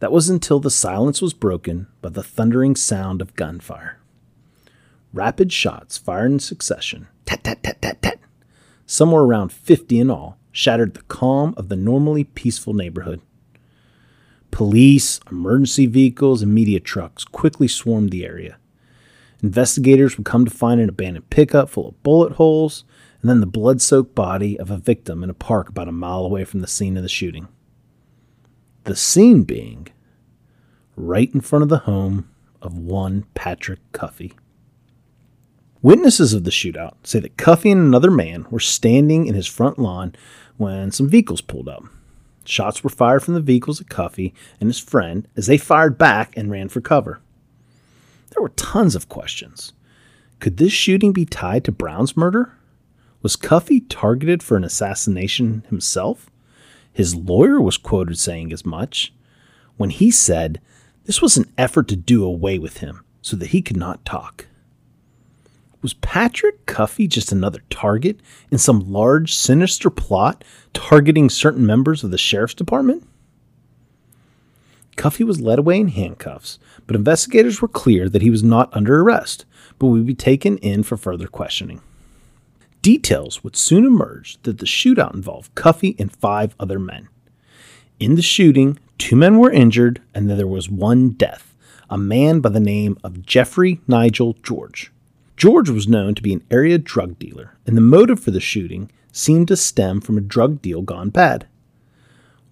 That 0.00 0.12
was 0.12 0.28
until 0.28 0.60
the 0.60 0.70
silence 0.70 1.22
was 1.22 1.32
broken 1.32 1.86
by 2.02 2.10
the 2.10 2.22
thundering 2.22 2.76
sound 2.76 3.22
of 3.22 3.34
gunfire. 3.36 3.98
Rapid 5.14 5.50
shots 5.50 5.96
fired 5.96 6.32
in 6.32 6.40
succession, 6.40 7.08
tat 7.24 7.42
tat 7.42 7.62
tat 7.62 7.80
tat 7.80 8.02
tat, 8.02 8.18
somewhere 8.84 9.22
around 9.22 9.50
50 9.50 9.98
in 9.98 10.10
all, 10.10 10.36
shattered 10.50 10.92
the 10.92 11.02
calm 11.04 11.54
of 11.56 11.70
the 11.70 11.76
normally 11.76 12.24
peaceful 12.24 12.74
neighborhood. 12.74 13.22
Police, 14.50 15.20
emergency 15.30 15.86
vehicles, 15.86 16.42
and 16.42 16.54
media 16.54 16.80
trucks 16.80 17.24
quickly 17.24 17.66
swarmed 17.66 18.10
the 18.10 18.26
area. 18.26 18.58
Investigators 19.42 20.16
would 20.16 20.24
come 20.24 20.44
to 20.44 20.50
find 20.50 20.80
an 20.80 20.88
abandoned 20.88 21.28
pickup 21.30 21.68
full 21.68 21.88
of 21.88 22.02
bullet 22.02 22.34
holes 22.34 22.84
and 23.20 23.28
then 23.28 23.40
the 23.40 23.46
blood 23.46 23.80
soaked 23.80 24.14
body 24.14 24.58
of 24.58 24.70
a 24.70 24.76
victim 24.76 25.22
in 25.22 25.30
a 25.30 25.34
park 25.34 25.68
about 25.68 25.88
a 25.88 25.92
mile 25.92 26.24
away 26.24 26.44
from 26.44 26.60
the 26.60 26.66
scene 26.66 26.96
of 26.96 27.02
the 27.02 27.08
shooting. 27.08 27.48
The 28.84 28.96
scene 28.96 29.44
being 29.44 29.88
right 30.96 31.32
in 31.32 31.40
front 31.40 31.62
of 31.62 31.68
the 31.68 31.78
home 31.78 32.28
of 32.60 32.76
one 32.76 33.26
Patrick 33.34 33.80
Cuffey. 33.92 34.34
Witnesses 35.80 36.32
of 36.32 36.44
the 36.44 36.50
shootout 36.50 36.94
say 37.02 37.18
that 37.18 37.36
Cuffey 37.36 37.72
and 37.72 37.80
another 37.80 38.10
man 38.10 38.46
were 38.50 38.60
standing 38.60 39.26
in 39.26 39.34
his 39.34 39.48
front 39.48 39.78
lawn 39.78 40.14
when 40.56 40.92
some 40.92 41.08
vehicles 41.08 41.40
pulled 41.40 41.68
up. 41.68 41.84
Shots 42.44 42.84
were 42.84 42.90
fired 42.90 43.22
from 43.22 43.34
the 43.34 43.40
vehicles 43.40 43.80
at 43.80 43.88
Cuffey 43.88 44.32
and 44.60 44.68
his 44.68 44.78
friend 44.78 45.26
as 45.36 45.46
they 45.46 45.58
fired 45.58 45.98
back 45.98 46.36
and 46.36 46.50
ran 46.50 46.68
for 46.68 46.80
cover. 46.80 47.20
There 48.32 48.42
were 48.42 48.50
tons 48.50 48.94
of 48.94 49.08
questions. 49.08 49.72
Could 50.40 50.56
this 50.56 50.72
shooting 50.72 51.12
be 51.12 51.24
tied 51.24 51.64
to 51.64 51.72
Brown's 51.72 52.16
murder? 52.16 52.58
Was 53.22 53.36
Cuffey 53.36 53.80
targeted 53.80 54.42
for 54.42 54.56
an 54.56 54.64
assassination 54.64 55.64
himself? 55.68 56.30
His 56.92 57.14
lawyer 57.14 57.60
was 57.60 57.76
quoted 57.76 58.18
saying 58.18 58.52
as 58.52 58.66
much 58.66 59.12
when 59.76 59.90
he 59.90 60.10
said 60.10 60.60
this 61.04 61.22
was 61.22 61.36
an 61.36 61.50
effort 61.56 61.88
to 61.88 61.96
do 61.96 62.24
away 62.24 62.58
with 62.58 62.78
him 62.78 63.04
so 63.20 63.36
that 63.36 63.48
he 63.48 63.62
could 63.62 63.76
not 63.76 64.04
talk. 64.04 64.46
Was 65.80 65.94
Patrick 65.94 66.64
Cuffey 66.66 67.08
just 67.08 67.32
another 67.32 67.62
target 67.68 68.20
in 68.50 68.58
some 68.58 68.92
large, 68.92 69.34
sinister 69.34 69.90
plot 69.90 70.44
targeting 70.72 71.28
certain 71.28 71.66
members 71.66 72.04
of 72.04 72.10
the 72.10 72.18
sheriff's 72.18 72.54
department? 72.54 73.06
Cuffey 75.02 75.24
was 75.24 75.40
led 75.40 75.58
away 75.58 75.80
in 75.80 75.88
handcuffs, 75.88 76.60
but 76.86 76.94
investigators 76.94 77.60
were 77.60 77.66
clear 77.66 78.08
that 78.08 78.22
he 78.22 78.30
was 78.30 78.44
not 78.44 78.72
under 78.72 79.00
arrest, 79.00 79.44
but 79.80 79.88
would 79.88 80.06
be 80.06 80.14
taken 80.14 80.58
in 80.58 80.84
for 80.84 80.96
further 80.96 81.26
questioning. 81.26 81.80
Details 82.82 83.42
would 83.42 83.56
soon 83.56 83.84
emerge 83.84 84.40
that 84.44 84.58
the 84.58 84.64
shootout 84.64 85.12
involved 85.12 85.56
Cuffey 85.56 85.96
and 85.98 86.14
five 86.14 86.54
other 86.60 86.78
men. 86.78 87.08
In 87.98 88.14
the 88.14 88.22
shooting, 88.22 88.78
two 88.96 89.16
men 89.16 89.40
were 89.40 89.50
injured, 89.50 90.00
and 90.14 90.30
there 90.30 90.46
was 90.46 90.70
one 90.70 91.10
death 91.10 91.52
a 91.90 91.98
man 91.98 92.38
by 92.38 92.50
the 92.50 92.60
name 92.60 92.96
of 93.02 93.26
Jeffrey 93.26 93.80
Nigel 93.88 94.36
George. 94.44 94.92
George 95.36 95.68
was 95.68 95.88
known 95.88 96.14
to 96.14 96.22
be 96.22 96.32
an 96.32 96.44
area 96.48 96.78
drug 96.78 97.18
dealer, 97.18 97.56
and 97.66 97.76
the 97.76 97.80
motive 97.80 98.20
for 98.20 98.30
the 98.30 98.38
shooting 98.38 98.88
seemed 99.10 99.48
to 99.48 99.56
stem 99.56 100.00
from 100.00 100.16
a 100.16 100.20
drug 100.20 100.62
deal 100.62 100.80
gone 100.80 101.10
bad. 101.10 101.48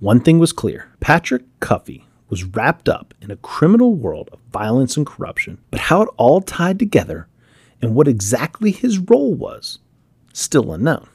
One 0.01 0.19
thing 0.19 0.41
was 0.41 0.53
clear 0.53 0.89
Patrick 0.99 1.45
Cuffey 1.61 2.07
was 2.31 2.45
wrapped 2.45 2.89
up 2.89 3.13
in 3.21 3.31
a 3.31 3.37
criminal 3.37 3.95
world 3.95 4.31
of 4.33 4.39
violence 4.53 4.97
and 4.97 5.05
corruption, 5.05 5.59
but 5.71 5.81
how 5.81 6.03
it 6.03 6.09
all 6.17 6.41
tied 6.41 6.79
together 6.79 7.27
and 7.83 7.95
what 7.95 8.09
exactly 8.09 8.71
his 8.71 8.99
role 8.99 9.35
was, 9.35 9.81
still 10.33 10.73
unknown. 10.73 11.09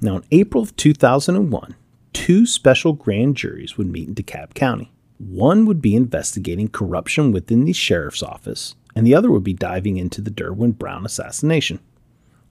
Now, 0.00 0.16
in 0.16 0.24
April 0.30 0.62
of 0.62 0.76
2001, 0.76 1.74
two 2.12 2.46
special 2.46 2.92
grand 2.92 3.36
juries 3.36 3.76
would 3.76 3.86
meet 3.86 4.08
in 4.08 4.14
DeKalb 4.14 4.54
County. 4.54 4.92
One 5.18 5.66
would 5.66 5.82
be 5.82 5.94
investigating 5.94 6.68
corruption 6.68 7.32
within 7.32 7.64
the 7.64 7.72
sheriff's 7.72 8.22
office, 8.22 8.74
and 8.94 9.06
the 9.06 9.14
other 9.14 9.30
would 9.30 9.44
be 9.44 9.52
diving 9.52 9.96
into 9.96 10.20
the 10.20 10.30
Derwin 10.30 10.76
Brown 10.76 11.04
assassination. 11.04 11.80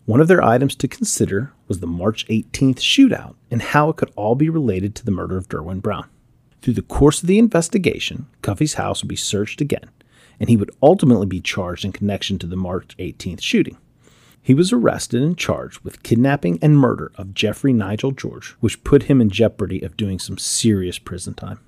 One 0.06 0.22
of 0.22 0.28
their 0.28 0.44
items 0.44 0.76
to 0.76 0.88
consider 0.88 1.54
was 1.68 1.80
the 1.80 1.88
March 1.88 2.26
18th 2.28 2.78
shootout 2.78 3.36
and 3.52 3.62
how 3.62 3.90
it 3.90 3.98
could 3.98 4.12
all 4.16 4.36
be 4.36 4.50
related 4.50 4.96
to 4.96 5.06
the 5.06 5.12
murder 5.12 5.38
of 5.38 5.50
Derwin 5.50 5.82
Brown. 5.82 6.08
Through 6.62 6.74
the 6.74 6.82
course 6.82 7.22
of 7.22 7.28
the 7.28 7.40
investigation, 7.40 8.28
Cuffey's 8.42 8.76
house 8.76 9.02
would 9.02 9.10
be 9.10 9.16
searched 9.16 9.62
again, 9.62 9.90
and 10.40 10.50
he 10.50 10.58
would 10.58 10.72
ultimately 10.82 11.26
be 11.26 11.42
charged 11.42 11.86
in 11.86 11.92
connection 11.92 12.38
to 12.40 12.48
the 12.48 12.56
March 12.56 12.96
18th 12.98 13.42
shooting. 13.42 13.78
He 14.42 14.54
was 14.54 14.74
arrested 14.74 15.22
and 15.22 15.38
charged 15.38 15.82
with 15.82 16.04
kidnapping 16.04 16.60
and 16.62 16.78
murder 16.78 17.12
of 17.16 17.34
Jeffrey 17.34 17.74
Nigel 17.74 18.12
George, 18.12 18.56
which 18.60 18.84
put 18.84 19.04
him 19.04 19.22
in 19.22 19.30
jeopardy 19.30 19.82
of 19.82 19.98
doing 19.98 20.20
some 20.20 20.38
serious 20.38 20.98
prison 20.98 21.34
time. 21.34 21.60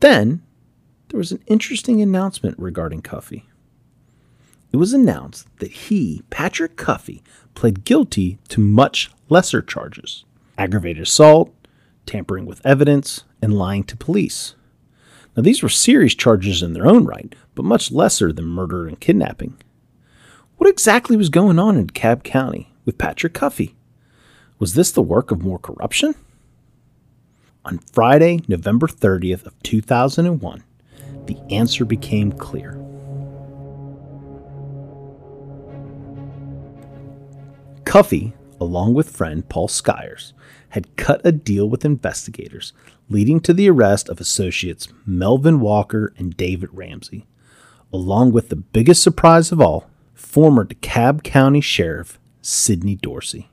Then, 0.00 0.42
there 1.08 1.18
was 1.18 1.32
an 1.32 1.42
interesting 1.46 2.00
announcement 2.00 2.58
regarding 2.58 3.02
Cuffey 3.02 3.44
it 4.74 4.78
was 4.78 4.92
announced 4.92 5.46
that 5.60 5.70
he, 5.70 6.24
Patrick 6.30 6.76
Cuffey, 6.76 7.22
pled 7.54 7.84
guilty 7.84 8.38
to 8.48 8.60
much 8.60 9.08
lesser 9.28 9.62
charges 9.62 10.24
aggravated 10.58 11.04
assault, 11.04 11.54
tampering 12.06 12.44
with 12.44 12.60
evidence, 12.66 13.22
and 13.44 13.58
lying 13.58 13.84
to 13.84 13.96
police. 13.96 14.54
Now, 15.36 15.42
these 15.42 15.62
were 15.62 15.68
serious 15.68 16.14
charges 16.14 16.62
in 16.62 16.72
their 16.72 16.86
own 16.86 17.04
right, 17.04 17.34
but 17.54 17.64
much 17.64 17.92
lesser 17.92 18.32
than 18.32 18.46
murder 18.46 18.86
and 18.86 18.98
kidnapping. 18.98 19.56
What 20.56 20.70
exactly 20.70 21.16
was 21.16 21.28
going 21.28 21.58
on 21.58 21.76
in 21.76 21.88
DeKalb 21.88 22.22
County 22.22 22.72
with 22.86 22.96
Patrick 22.96 23.34
Cuffey? 23.34 23.74
Was 24.58 24.74
this 24.74 24.90
the 24.90 25.02
work 25.02 25.30
of 25.30 25.42
more 25.42 25.58
corruption? 25.58 26.14
On 27.66 27.78
Friday, 27.92 28.40
November 28.48 28.86
30th 28.86 29.44
of 29.44 29.62
2001, 29.62 30.64
the 31.26 31.36
answer 31.50 31.84
became 31.84 32.32
clear. 32.32 32.80
Cuffey, 37.84 38.32
along 38.64 38.94
with 38.94 39.14
friend 39.14 39.48
Paul 39.48 39.68
Skyers, 39.68 40.32
had 40.70 40.96
cut 40.96 41.20
a 41.24 41.30
deal 41.30 41.68
with 41.68 41.84
investigators, 41.84 42.72
leading 43.08 43.38
to 43.40 43.52
the 43.52 43.70
arrest 43.70 44.08
of 44.08 44.20
associates 44.20 44.88
Melvin 45.06 45.60
Walker 45.60 46.12
and 46.16 46.36
David 46.36 46.70
Ramsey, 46.72 47.26
along 47.92 48.32
with 48.32 48.48
the 48.48 48.56
biggest 48.56 49.02
surprise 49.02 49.52
of 49.52 49.60
all, 49.60 49.88
former 50.14 50.64
DeKalb 50.64 51.22
County 51.22 51.60
Sheriff 51.60 52.18
Sidney 52.40 52.96
Dorsey. 52.96 53.50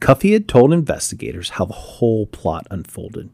Cuffey 0.00 0.32
had 0.32 0.48
told 0.48 0.72
investigators 0.72 1.50
how 1.50 1.64
the 1.64 1.74
whole 1.74 2.26
plot 2.26 2.66
unfolded. 2.70 3.30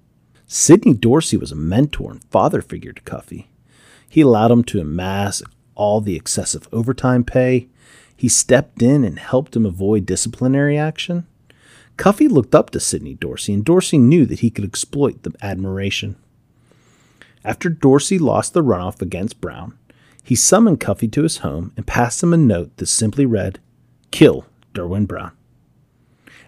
Sidney 0.47 0.95
Dorsey 0.95 1.37
was 1.37 1.53
a 1.53 1.57
mentor 1.57 2.11
and 2.11 2.25
father 2.25 2.63
figure 2.63 2.93
to 2.93 3.03
Cuffey. 3.03 3.49
He 4.09 4.23
allowed 4.23 4.51
him 4.51 4.65
to 4.65 4.81
amass 4.81 5.43
all 5.75 6.01
the 6.01 6.17
excessive 6.17 6.67
overtime 6.73 7.25
pay 7.25 7.69
he 8.17 8.29
stepped 8.29 8.83
in 8.83 9.05
and 9.05 9.19
helped 9.19 9.57
him 9.57 9.67
avoid 9.67 10.07
disciplinary 10.07 10.79
action. 10.79 11.27
Cuffey 11.97 12.29
looked 12.29 12.55
up 12.55 12.71
to 12.71 12.81
Sidney 12.81 13.15
Dorsey, 13.15 13.53
and 13.53 13.65
Dorsey 13.65 13.99
knew 13.99 14.27
that 14.27 14.41
he 14.41 14.51
could 14.51 14.65
exploit 14.65 15.23
the 15.23 15.33
admiration. 15.43 16.17
After 17.45 17.69
Dorsey 17.69 18.19
lost 18.19 18.55
the 18.55 18.63
runoff 18.63 19.03
against 19.03 19.41
Brown, 19.41 19.79
he 20.23 20.35
summoned 20.35 20.81
Cuffey 20.81 21.09
to 21.09 21.23
his 21.23 21.39
home 21.39 21.73
and 21.77 21.87
passed 21.87 22.23
him 22.23 22.33
a 22.33 22.39
note 22.39 22.77
that 22.79 22.87
simply 22.87 23.27
read, 23.27 23.61
Kill 24.11 24.47
Derwin 24.73 25.07
Brown. 25.07 25.33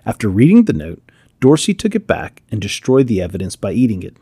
After 0.07 0.29
reading 0.29 0.65
the 0.65 0.73
note, 0.73 1.03
Dorsey 1.41 1.75
took 1.75 1.95
it 1.95 2.07
back 2.07 2.43
and 2.51 2.61
destroyed 2.61 3.07
the 3.07 3.21
evidence 3.21 3.57
by 3.57 3.73
eating 3.73 4.03
it. 4.03 4.17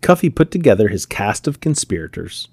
Cuffey 0.00 0.30
put 0.30 0.50
together 0.50 0.88
his 0.88 1.06
cast 1.06 1.46
of 1.46 1.60
conspirators 1.60 2.48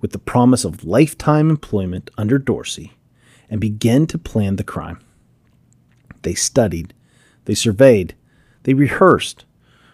with 0.00 0.12
the 0.12 0.18
promise 0.18 0.64
of 0.64 0.84
lifetime 0.84 1.50
employment 1.50 2.10
under 2.18 2.38
Dorsey 2.38 2.92
and 3.48 3.60
began 3.60 4.06
to 4.06 4.18
plan 4.18 4.56
the 4.56 4.64
crime. 4.64 5.00
They 6.22 6.34
studied, 6.34 6.94
they 7.44 7.54
surveyed, 7.54 8.14
they 8.64 8.74
rehearsed, 8.74 9.44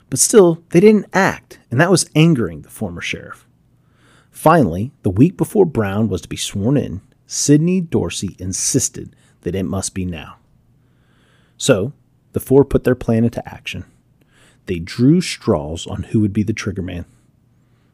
but 0.08 0.18
still 0.18 0.62
they 0.70 0.80
didn't 0.80 1.06
act, 1.12 1.60
and 1.70 1.80
that 1.80 1.90
was 1.90 2.10
angering 2.14 2.62
the 2.62 2.70
former 2.70 3.00
sheriff. 3.00 3.46
Finally, 4.30 4.92
the 5.02 5.10
week 5.10 5.36
before 5.36 5.66
Brown 5.66 6.08
was 6.08 6.20
to 6.22 6.28
be 6.28 6.36
sworn 6.36 6.76
in, 6.76 7.00
Sidney 7.26 7.80
Dorsey 7.80 8.36
insisted 8.38 9.14
that 9.42 9.54
it 9.54 9.64
must 9.64 9.94
be 9.94 10.04
now. 10.04 10.36
So, 11.56 11.92
the 12.32 12.40
four 12.40 12.64
put 12.64 12.84
their 12.84 12.94
plan 12.94 13.24
into 13.24 13.46
action. 13.48 13.84
They 14.66 14.78
drew 14.78 15.20
straws 15.20 15.86
on 15.86 16.04
who 16.04 16.20
would 16.20 16.32
be 16.32 16.42
the 16.42 16.54
triggerman. 16.54 17.04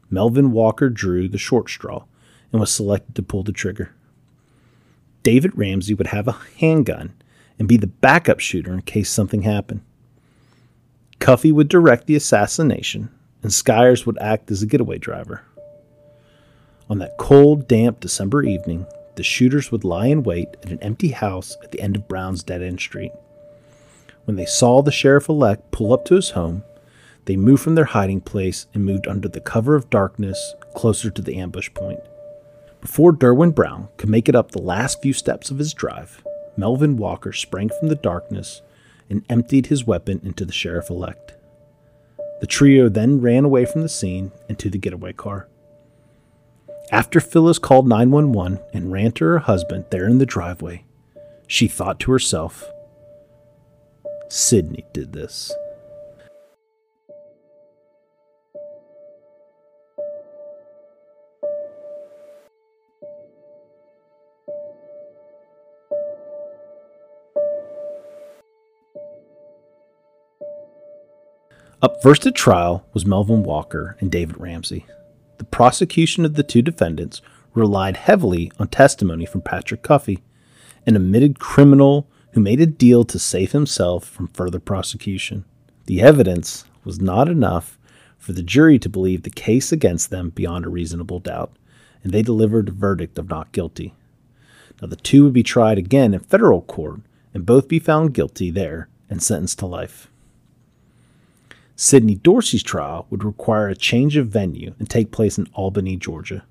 Melvin 0.09 0.51
Walker 0.51 0.89
drew 0.89 1.27
the 1.27 1.37
short 1.37 1.69
straw 1.69 2.05
and 2.51 2.59
was 2.61 2.71
selected 2.71 3.15
to 3.15 3.23
pull 3.23 3.43
the 3.43 3.51
trigger. 3.51 3.93
David 5.23 5.57
Ramsey 5.57 5.93
would 5.93 6.07
have 6.07 6.27
a 6.27 6.37
handgun 6.59 7.13
and 7.59 7.67
be 7.67 7.77
the 7.77 7.87
backup 7.87 8.39
shooter 8.39 8.73
in 8.73 8.81
case 8.81 9.09
something 9.09 9.41
happened. 9.41 9.81
Cuffey 11.19 11.51
would 11.51 11.67
direct 11.67 12.07
the 12.07 12.15
assassination, 12.15 13.09
and 13.41 13.51
Skyers 13.51 14.05
would 14.05 14.17
act 14.19 14.51
as 14.51 14.61
a 14.61 14.67
getaway 14.67 14.97
driver. 14.97 15.43
On 16.89 16.99
that 16.99 17.17
cold, 17.17 17.67
damp 17.67 17.99
December 17.99 18.43
evening, 18.43 18.85
the 19.15 19.23
shooters 19.23 19.71
would 19.71 19.83
lie 19.83 20.07
in 20.07 20.23
wait 20.23 20.49
at 20.63 20.69
an 20.69 20.79
empty 20.81 21.09
house 21.09 21.57
at 21.63 21.71
the 21.71 21.81
end 21.81 21.95
of 21.95 22.07
Brown's 22.07 22.43
dead 22.43 22.61
end 22.61 22.79
street. 22.79 23.11
When 24.25 24.37
they 24.37 24.45
saw 24.45 24.81
the 24.81 24.91
sheriff 24.91 25.27
elect 25.27 25.71
pull 25.71 25.91
up 25.91 26.05
to 26.05 26.15
his 26.15 26.31
home, 26.31 26.63
they 27.27 27.35
moved 27.35 27.61
from 27.61 27.75
their 27.75 27.85
hiding 27.85 28.21
place 28.21 28.67
and 28.73 28.85
moved 28.85 29.05
under 29.05 29.27
the 29.27 29.41
cover 29.41 29.75
of 29.75 29.89
darkness 29.89 30.55
closer 30.75 31.11
to 31.11 31.21
the 31.21 31.37
ambush 31.37 31.69
point. 31.73 31.99
Before 32.79 33.11
Derwin 33.11 33.53
Brown 33.53 33.89
could 33.97 34.09
make 34.09 34.29
it 34.29 34.35
up 34.35 34.51
the 34.51 34.61
last 34.61 35.01
few 35.01 35.11
steps 35.11 35.51
of 35.51 35.59
his 35.59 35.73
drive, 35.73 36.23
Melvin 36.55 36.95
Walker 36.95 37.33
sprang 37.33 37.69
from 37.69 37.89
the 37.89 37.95
darkness 37.95 38.61
and 39.09 39.25
emptied 39.29 39.67
his 39.67 39.85
weapon 39.85 40.21
into 40.23 40.45
the 40.45 40.53
sheriff 40.53 40.89
elect. 40.89 41.35
The 42.39 42.47
trio 42.47 42.87
then 42.87 43.19
ran 43.19 43.43
away 43.43 43.65
from 43.65 43.81
the 43.81 43.89
scene 43.89 44.31
and 44.47 44.57
to 44.59 44.69
the 44.69 44.77
getaway 44.77 45.11
car. 45.11 45.49
After 46.91 47.19
Phyllis 47.19 47.59
called 47.59 47.89
911 47.89 48.59
and 48.73 48.91
ran 48.91 49.11
to 49.13 49.25
her 49.25 49.39
husband 49.39 49.85
there 49.91 50.07
in 50.07 50.19
the 50.19 50.25
driveway, 50.25 50.85
she 51.45 51.67
thought 51.67 51.99
to 52.01 52.11
herself, 52.11 52.63
Sidney 54.29 54.85
did 54.93 55.11
this. 55.11 55.51
Up 71.79 72.01
first 72.01 72.25
at 72.25 72.33
trial 72.33 72.87
was 72.91 73.05
Melvin 73.05 73.43
Walker 73.43 73.97
and 73.99 74.11
David 74.11 74.39
Ramsey. 74.39 74.87
The 75.37 75.43
prosecution 75.43 76.25
of 76.25 76.33
the 76.33 76.41
two 76.41 76.63
defendants 76.63 77.21
relied 77.53 77.97
heavily 77.97 78.51
on 78.57 78.69
testimony 78.69 79.27
from 79.27 79.41
Patrick 79.41 79.83
Cuffey, 79.83 80.23
an 80.87 80.95
admitted 80.95 81.37
criminal 81.37 82.09
who 82.31 82.39
made 82.41 82.59
a 82.59 82.65
deal 82.65 83.03
to 83.03 83.19
save 83.19 83.51
himself 83.51 84.05
from 84.05 84.29
further 84.29 84.59
prosecution. 84.59 85.45
The 85.85 86.01
evidence 86.01 86.65
was 86.83 86.99
not 86.99 87.29
enough 87.29 87.77
for 88.17 88.33
the 88.33 88.41
jury 88.41 88.79
to 88.79 88.89
believe 88.89 89.21
the 89.21 89.29
case 89.29 89.71
against 89.71 90.09
them 90.09 90.31
beyond 90.31 90.65
a 90.65 90.69
reasonable 90.69 91.19
doubt, 91.19 91.55
and 92.03 92.11
they 92.11 92.23
delivered 92.23 92.69
a 92.69 92.71
verdict 92.71 93.19
of 93.19 93.29
not 93.29 93.51
guilty. 93.51 93.93
Now, 94.81 94.87
the 94.87 94.95
two 94.95 95.25
would 95.25 95.33
be 95.33 95.43
tried 95.43 95.77
again 95.77 96.15
in 96.15 96.21
federal 96.21 96.63
court 96.63 97.01
and 97.35 97.45
both 97.45 97.67
be 97.67 97.77
found 97.77 98.15
guilty 98.15 98.49
there 98.49 98.89
and 99.11 99.21
sentenced 99.21 99.59
to 99.59 99.67
life. 99.67 100.09
Sidney 101.79 102.15
Dorsey's 102.15 102.63
trial 102.63 103.05
would 103.11 103.23
require 103.23 103.69
a 103.69 103.75
change 103.75 104.17
of 104.17 104.29
venue 104.29 104.73
and 104.79 104.89
take 104.89 105.11
place 105.11 105.37
in 105.37 105.45
Albany, 105.53 105.95
Georgia. 105.95 106.43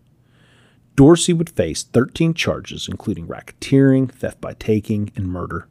Dorsey 0.94 1.32
would 1.32 1.50
face 1.50 1.82
13 1.82 2.32
charges, 2.32 2.86
including 2.88 3.26
racketeering, 3.26 4.08
theft 4.08 4.40
by 4.40 4.54
taking, 4.54 5.10
and 5.16 5.26
murder. 5.26 5.66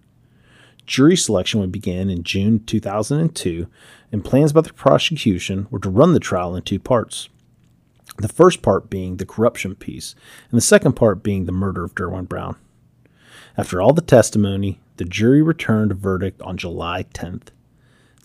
Jury 0.86 1.16
selection 1.16 1.62
would 1.62 1.72
begin 1.72 2.10
in 2.10 2.24
June 2.24 2.66
2002, 2.66 3.68
and 4.12 4.26
plans 4.26 4.52
by 4.52 4.60
the 4.60 4.74
prosecution 4.74 5.68
were 5.72 5.80
to 5.80 5.90
run 5.90 6.12
the 6.12 6.20
trial 6.20 6.54
in 6.54 6.62
two 6.62 6.78
parts. 6.78 7.30
The 8.18 8.28
first 8.28 8.62
part 8.62 8.90
being 8.90 9.16
the 9.18 9.26
corruption 9.26 9.74
piece, 9.76 10.16
and 10.52 10.58
the 10.58 10.62
second 10.62 10.98
part 10.98 11.24
being 11.24 11.46
the 11.46 11.54
murder 11.54 11.86
of 11.86 11.96
Derwin 11.96 12.28
Brown. 12.28 12.58
After 13.58 13.82
all 13.82 13.94
the 13.94 14.02
testimony, 14.02 14.82
the 14.98 15.06
jury 15.06 15.42
returned 15.42 15.92
a 15.92 15.96
verdict 15.96 16.42
on 16.42 16.58
July 16.58 17.06
10th. 17.14 17.52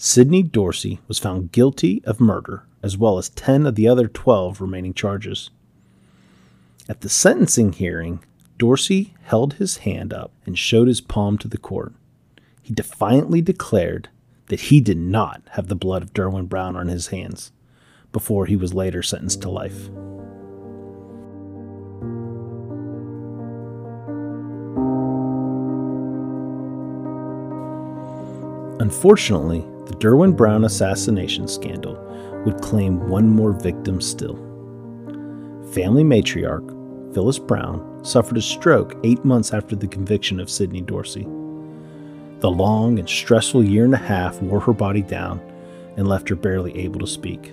Sidney 0.02 0.42
Dorsey 0.42 0.98
was 1.08 1.18
found 1.18 1.52
guilty 1.52 2.02
of 2.06 2.20
murder, 2.20 2.62
as 2.82 2.96
well 2.96 3.18
as 3.18 3.28
10 3.28 3.66
of 3.66 3.74
the 3.74 3.86
other 3.86 4.08
12 4.08 4.58
remaining 4.58 4.94
charges. 4.94 5.50
At 6.88 7.02
the 7.02 7.10
sentencing 7.10 7.74
hearing, 7.74 8.24
Dorsey 8.56 9.12
held 9.24 9.54
his 9.54 9.76
hand 9.78 10.14
up 10.14 10.32
and 10.46 10.58
showed 10.58 10.88
his 10.88 11.02
palm 11.02 11.36
to 11.36 11.48
the 11.48 11.58
court. 11.58 11.92
He 12.62 12.72
defiantly 12.72 13.42
declared 13.42 14.08
that 14.48 14.60
he 14.60 14.80
did 14.80 14.96
not 14.96 15.42
have 15.50 15.68
the 15.68 15.76
blood 15.76 16.00
of 16.00 16.14
Derwin 16.14 16.48
Brown 16.48 16.76
on 16.76 16.88
his 16.88 17.08
hands 17.08 17.52
before 18.10 18.46
he 18.46 18.56
was 18.56 18.72
later 18.72 19.02
sentenced 19.02 19.42
to 19.42 19.50
life. 19.50 19.90
Unfortunately, 28.80 29.62
the 29.90 29.96
Derwin 29.96 30.36
Brown 30.36 30.64
assassination 30.64 31.48
scandal 31.48 31.96
would 32.44 32.62
claim 32.62 33.08
one 33.08 33.28
more 33.28 33.50
victim 33.50 34.00
still. 34.00 34.36
Family 35.72 36.04
matriarch 36.04 37.12
Phyllis 37.12 37.40
Brown 37.40 38.04
suffered 38.04 38.38
a 38.38 38.42
stroke 38.42 38.96
eight 39.02 39.24
months 39.24 39.52
after 39.52 39.74
the 39.74 39.88
conviction 39.88 40.38
of 40.38 40.48
Sidney 40.48 40.80
Dorsey. 40.80 41.24
The 42.38 42.52
long 42.52 43.00
and 43.00 43.08
stressful 43.08 43.64
year 43.64 43.84
and 43.84 43.92
a 43.92 43.96
half 43.96 44.40
wore 44.40 44.60
her 44.60 44.72
body 44.72 45.02
down 45.02 45.40
and 45.96 46.06
left 46.06 46.28
her 46.28 46.36
barely 46.36 46.78
able 46.78 47.00
to 47.00 47.06
speak. 47.08 47.52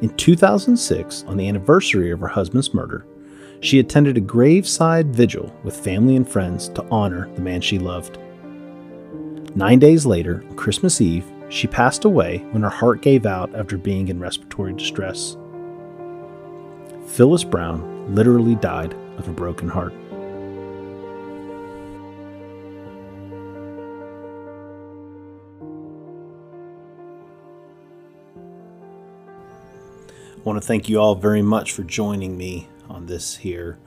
In 0.00 0.08
2006, 0.16 1.24
on 1.24 1.36
the 1.36 1.46
anniversary 1.46 2.10
of 2.10 2.20
her 2.20 2.28
husband's 2.28 2.72
murder, 2.72 3.06
she 3.60 3.80
attended 3.80 4.16
a 4.16 4.20
graveside 4.20 5.14
vigil 5.14 5.54
with 5.62 5.76
family 5.76 6.16
and 6.16 6.26
friends 6.26 6.70
to 6.70 6.86
honor 6.90 7.28
the 7.34 7.42
man 7.42 7.60
she 7.60 7.78
loved. 7.78 8.18
Nine 9.58 9.80
days 9.80 10.06
later, 10.06 10.44
on 10.48 10.54
Christmas 10.54 11.00
Eve, 11.00 11.24
she 11.48 11.66
passed 11.66 12.04
away 12.04 12.46
when 12.52 12.62
her 12.62 12.68
heart 12.68 13.02
gave 13.02 13.26
out 13.26 13.52
after 13.56 13.76
being 13.76 14.06
in 14.06 14.20
respiratory 14.20 14.72
distress. 14.72 15.36
Phyllis 17.08 17.42
Brown 17.42 18.14
literally 18.14 18.54
died 18.54 18.94
of 19.16 19.26
a 19.26 19.32
broken 19.32 19.68
heart. 19.68 19.92
I 30.36 30.40
want 30.44 30.62
to 30.62 30.64
thank 30.64 30.88
you 30.88 31.00
all 31.00 31.16
very 31.16 31.42
much 31.42 31.72
for 31.72 31.82
joining 31.82 32.38
me 32.38 32.68
on 32.88 33.06
this 33.06 33.38
here 33.38 33.80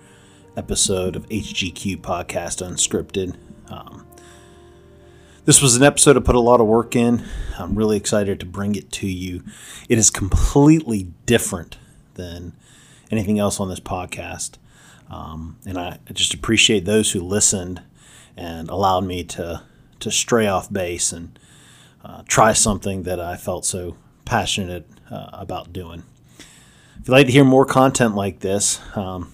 episode 0.57 1.15
of 1.15 1.29
HGQ 1.29 2.01
Podcast 2.01 2.62
Unscripted. 2.62 3.38
Um, 3.71 4.05
this 5.45 5.62
was 5.62 5.75
an 5.75 5.84
episode 5.84 6.17
I 6.17 6.19
put 6.19 6.36
a 6.36 6.39
lot 6.39 6.62
of 6.62 6.67
work 6.67 6.95
in. 6.95 7.23
I'm 7.58 7.75
really 7.75 7.97
excited 7.97 8.39
to 8.39 8.45
bring 8.45 8.75
it 8.75 8.91
to 8.93 9.08
you. 9.08 9.43
It 9.89 9.97
is 9.97 10.10
completely 10.10 11.08
different 11.25 11.77
than 12.13 12.54
anything 13.10 13.39
else 13.39 13.60
on 13.60 13.67
this 13.67 13.80
podcast. 13.80 14.58
Um, 15.10 15.58
and 15.65 15.77
I 15.80 15.97
just 16.13 16.34
appreciate 16.34 16.86
those 16.86 17.12
who 17.12 17.21
listened 17.21 17.82
and 18.38 18.69
allowed 18.69 19.04
me 19.04 19.23
to, 19.25 19.63
to 19.99 20.12
stray 20.12 20.47
off 20.47 20.71
base 20.71 21.12
and 21.12 21.38
uh, 22.06 22.23
try 22.27 22.54
something 22.54 23.04
that 23.04 23.19
I 23.19 23.36
felt 23.36 23.65
so 23.65 23.97
passionate 24.25 24.88
uh, 25.10 25.30
about 25.34 25.73
doing. 25.73 26.04
If 26.38 27.08
you'd 27.08 27.10
like 27.10 27.25
to 27.25 27.32
hear 27.32 27.43
more 27.43 27.65
content 27.65 28.15
like 28.15 28.39
this, 28.39 28.80
um, 28.95 29.34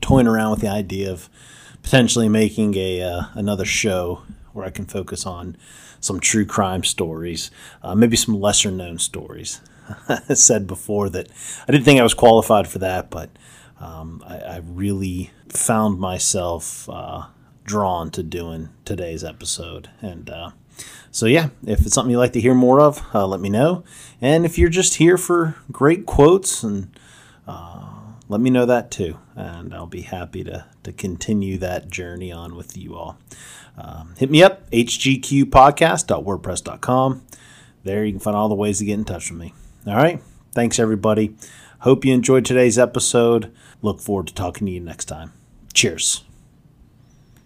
toying 0.00 0.26
around 0.26 0.52
with 0.52 0.60
the 0.60 0.68
idea 0.68 1.12
of 1.12 1.28
potentially 1.82 2.28
making 2.28 2.74
a 2.76 3.02
uh, 3.02 3.22
another 3.34 3.64
show 3.64 4.22
where 4.58 4.66
I 4.66 4.70
can 4.70 4.84
focus 4.84 5.24
on 5.24 5.56
some 6.00 6.20
true 6.20 6.44
crime 6.44 6.84
stories, 6.84 7.50
uh, 7.82 7.94
maybe 7.94 8.16
some 8.16 8.38
lesser 8.38 8.70
known 8.70 8.98
stories. 8.98 9.60
I 10.08 10.34
said 10.34 10.66
before 10.66 11.08
that 11.10 11.28
I 11.66 11.72
didn't 11.72 11.84
think 11.84 12.00
I 12.00 12.02
was 12.02 12.14
qualified 12.14 12.68
for 12.68 12.78
that, 12.80 13.08
but 13.08 13.30
um, 13.80 14.22
I, 14.26 14.38
I, 14.38 14.56
really 14.56 15.30
found 15.48 16.00
myself 16.00 16.88
uh, 16.90 17.26
drawn 17.64 18.10
to 18.10 18.24
doing 18.24 18.70
today's 18.84 19.22
episode. 19.22 19.88
And 20.02 20.28
uh, 20.28 20.50
so, 21.12 21.26
yeah, 21.26 21.50
if 21.64 21.86
it's 21.86 21.94
something 21.94 22.10
you'd 22.10 22.18
like 22.18 22.32
to 22.32 22.40
hear 22.40 22.54
more 22.54 22.80
of, 22.80 23.02
uh, 23.14 23.26
let 23.26 23.40
me 23.40 23.48
know. 23.48 23.84
And 24.20 24.44
if 24.44 24.58
you're 24.58 24.68
just 24.68 24.96
here 24.96 25.16
for 25.16 25.54
great 25.70 26.06
quotes 26.06 26.64
and 26.64 26.90
uh, 27.46 27.87
let 28.28 28.40
me 28.40 28.50
know 28.50 28.66
that 28.66 28.90
too, 28.90 29.18
and 29.34 29.74
I'll 29.74 29.86
be 29.86 30.02
happy 30.02 30.44
to, 30.44 30.66
to 30.84 30.92
continue 30.92 31.56
that 31.58 31.90
journey 31.90 32.30
on 32.30 32.54
with 32.54 32.76
you 32.76 32.94
all. 32.94 33.18
Um, 33.76 34.14
hit 34.18 34.30
me 34.30 34.40
up, 34.42 34.70
hgqpodcast.wordpress.com. 34.70 37.22
There 37.84 38.04
you 38.04 38.12
can 38.12 38.20
find 38.20 38.36
all 38.36 38.48
the 38.48 38.54
ways 38.54 38.78
to 38.78 38.84
get 38.84 38.94
in 38.94 39.04
touch 39.04 39.30
with 39.30 39.40
me. 39.40 39.54
All 39.86 39.96
right. 39.96 40.20
Thanks, 40.52 40.78
everybody. 40.78 41.34
Hope 41.80 42.04
you 42.04 42.12
enjoyed 42.12 42.44
today's 42.44 42.78
episode. 42.78 43.50
Look 43.80 44.00
forward 44.00 44.26
to 44.26 44.34
talking 44.34 44.66
to 44.66 44.72
you 44.72 44.80
next 44.80 45.06
time. 45.06 45.32
Cheers. 45.72 46.24